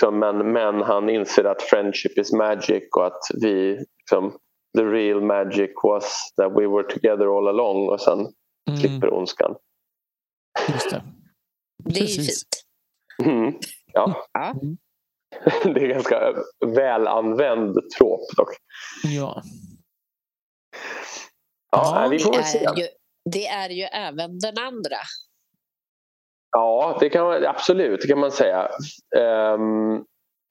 liksom, 0.00 0.18
men, 0.18 0.52
men 0.52 0.82
han 0.82 1.10
inser 1.10 1.44
att 1.44 1.62
friendship 1.62 2.18
is 2.18 2.32
magic 2.32 2.82
och 2.96 3.06
att 3.06 3.20
vi 3.42 3.78
liksom, 3.98 4.38
the 4.78 4.84
real 4.84 5.20
magic 5.22 5.70
was 5.82 6.32
that 6.36 6.52
we 6.52 6.66
were 6.66 6.82
together 6.88 7.38
all 7.38 7.48
along 7.48 7.88
och 7.88 8.00
sen 8.00 8.18
Mm, 8.68 8.80
slipper 8.80 9.12
ondskan. 9.14 9.54
just 10.68 10.90
det. 10.90 11.02
Det 11.84 11.90
är 12.00 12.00
ju 12.00 12.06
Precis. 12.06 12.42
fint. 13.18 13.28
Mm. 13.30 13.54
Ja. 13.92 14.26
Ja. 14.32 14.50
Mm. 14.50 14.76
det 15.74 15.80
är 15.84 15.86
ganska 15.88 16.34
välanvänd 16.66 17.76
trop 17.98 18.20
dock. 18.36 18.48
Ja. 19.04 19.42
Ja, 21.72 22.02
Ja, 22.02 22.08
vi 22.10 22.18
får 22.18 22.32
Det 22.32 22.38
väl 22.38 22.46
se. 22.46 22.64
är, 22.64 22.76
ju, 22.76 22.86
det 23.30 23.46
är 23.46 23.70
ju 23.70 23.82
även 23.82 24.38
den 24.38 24.58
andra. 24.58 24.96
Ja, 26.52 26.96
det 27.00 27.08
kan 27.08 27.24
man, 27.24 27.46
absolut, 27.46 28.00
det 28.00 28.08
kan 28.08 28.18
man 28.18 28.32
säga. 28.32 28.68
Ehm, 29.16 30.04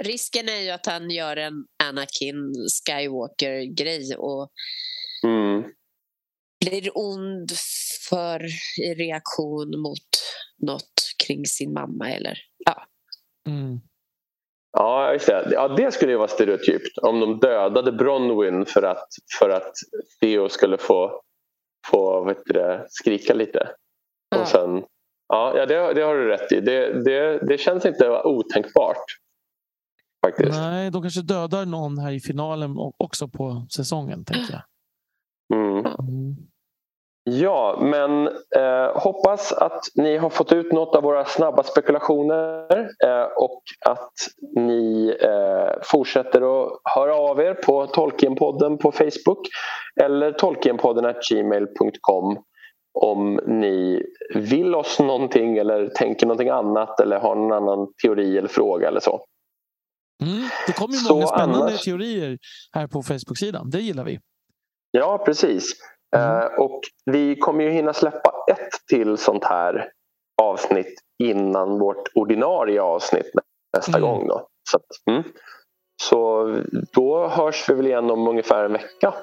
Risken 0.03 0.49
är 0.49 0.62
ju 0.62 0.69
att 0.69 0.85
han 0.85 1.09
gör 1.09 1.38
en 1.38 1.65
Anakin 1.83 2.53
Skywalker-grej 2.85 4.15
och 4.17 4.51
mm. 5.23 5.63
blir 6.65 6.91
ond 6.93 7.51
för 8.09 8.45
i 8.81 8.93
reaktion 8.93 9.81
mot 9.81 10.09
något 10.57 11.13
kring 11.25 11.45
sin 11.45 11.73
mamma. 11.73 12.12
Eller, 12.12 12.38
ja. 12.65 12.85
Mm. 13.47 13.79
Ja, 14.71 15.13
just 15.13 15.27
det. 15.27 15.49
Ja, 15.51 15.67
det 15.67 15.91
skulle 15.91 16.12
ju 16.12 16.17
vara 16.17 16.27
stereotypt. 16.27 16.97
Om 16.97 17.19
de 17.19 17.39
dödade 17.39 17.91
Bronwyn 17.91 18.65
för 18.65 18.83
att, 18.83 19.07
för 19.39 19.49
att 19.49 19.73
Theo 20.19 20.49
skulle 20.49 20.77
få, 20.77 21.21
få 21.88 22.23
vet 22.23 22.45
du 22.45 22.53
det, 22.53 22.85
skrika 22.89 23.33
lite. 23.33 23.69
Ja. 24.29 24.41
Och 24.41 24.47
sen, 24.47 24.83
ja, 25.29 25.57
ja 25.57 25.65
det, 25.65 25.93
det 25.93 26.01
har 26.01 26.15
du 26.15 26.27
rätt 26.27 26.51
i. 26.51 26.61
Det, 26.61 27.03
det, 27.03 27.39
det 27.47 27.57
känns 27.57 27.85
inte 27.85 28.21
otänkbart. 28.23 29.03
Faktiskt. 30.25 30.51
Nej, 30.51 30.91
de 30.91 31.01
kanske 31.01 31.21
dödar 31.21 31.65
någon 31.65 31.97
här 31.97 32.11
i 32.11 32.19
finalen 32.19 32.75
också 32.97 33.27
på 33.27 33.67
säsongen. 33.75 34.25
tänker 34.25 34.53
jag. 34.53 34.61
Mm. 35.59 35.85
Mm. 35.85 36.35
Ja, 37.23 37.77
men 37.81 38.27
eh, 38.27 38.95
hoppas 38.95 39.53
att 39.53 39.81
ni 39.95 40.17
har 40.17 40.29
fått 40.29 40.53
ut 40.53 40.71
något 40.71 40.95
av 40.95 41.03
våra 41.03 41.25
snabba 41.25 41.63
spekulationer 41.63 42.79
eh, 43.05 43.23
och 43.37 43.61
att 43.85 44.13
ni 44.55 45.15
eh, 45.21 45.71
fortsätter 45.83 46.41
att 46.41 46.71
höra 46.95 47.15
av 47.15 47.39
er 47.39 47.53
på 47.53 47.87
Tolkienpodden 47.87 48.77
på 48.77 48.91
Facebook 48.91 49.47
eller 50.01 50.31
tolkienpodden.gmail.com 50.31 52.37
om 52.93 53.36
ni 53.47 54.04
vill 54.36 54.75
oss 54.75 54.99
någonting 54.99 55.58
eller 55.58 55.88
tänker 55.89 56.25
någonting 56.25 56.49
annat 56.49 56.99
eller 56.99 57.19
har 57.19 57.36
någon 57.36 57.52
annan 57.52 57.88
teori 58.04 58.38
eller 58.38 58.47
fråga 58.47 58.88
eller 58.88 58.99
så. 58.99 59.25
Mm. 60.23 60.49
Det 60.67 60.73
kommer 60.73 60.93
ju 60.93 60.99
Så 60.99 61.13
många 61.13 61.28
spännande 61.28 61.65
annars- 61.65 61.82
teorier 61.84 62.38
här 62.71 62.88
på 62.88 63.04
Facebook-sidan. 63.04 63.69
Det 63.69 63.80
gillar 63.80 64.04
vi. 64.04 64.19
Ja, 64.91 65.17
precis. 65.25 65.73
Mm. 66.15 66.38
Eh, 66.39 66.45
och 66.45 66.82
vi 67.06 67.36
kommer 67.36 67.63
ju 67.63 67.69
hinna 67.71 67.93
släppa 67.93 68.32
ett 68.52 68.69
till 68.89 69.17
sånt 69.17 69.43
här 69.43 69.91
avsnitt 70.41 70.99
innan 71.23 71.80
vårt 71.80 72.08
ordinarie 72.15 72.82
avsnitt 72.82 73.32
nä- 73.34 73.41
nästa 73.78 73.97
Mm. 73.97 74.10
gång. 74.10 74.28
Då. 74.28 74.47
Så, 74.69 74.78
att, 74.78 74.84
mm. 75.12 75.23
så 76.02 76.45
då 76.93 77.28
hörs 77.28 77.69
vi 77.69 77.73
väl 77.73 77.88
igen 77.88 78.12
om 78.12 78.28
ungefär 78.28 78.63
en 78.65 78.73
vecka. 78.73 79.13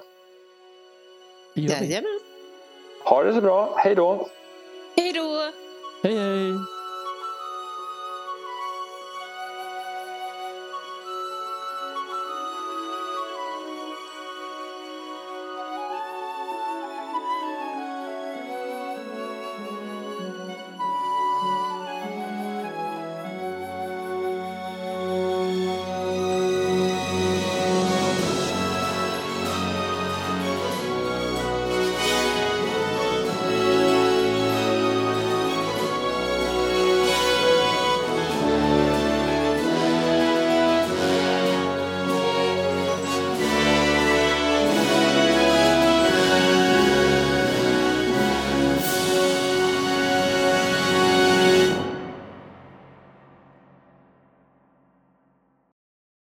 Jajamän. 1.54 2.20
Ha 3.06 3.22
det 3.22 3.34
så 3.34 3.40
bra. 3.40 3.74
Hej 3.76 3.94
då! 3.94 4.28
Hej 4.96 5.12
då! 5.12 5.50
Hej, 6.02 6.18
hej! 6.18 6.52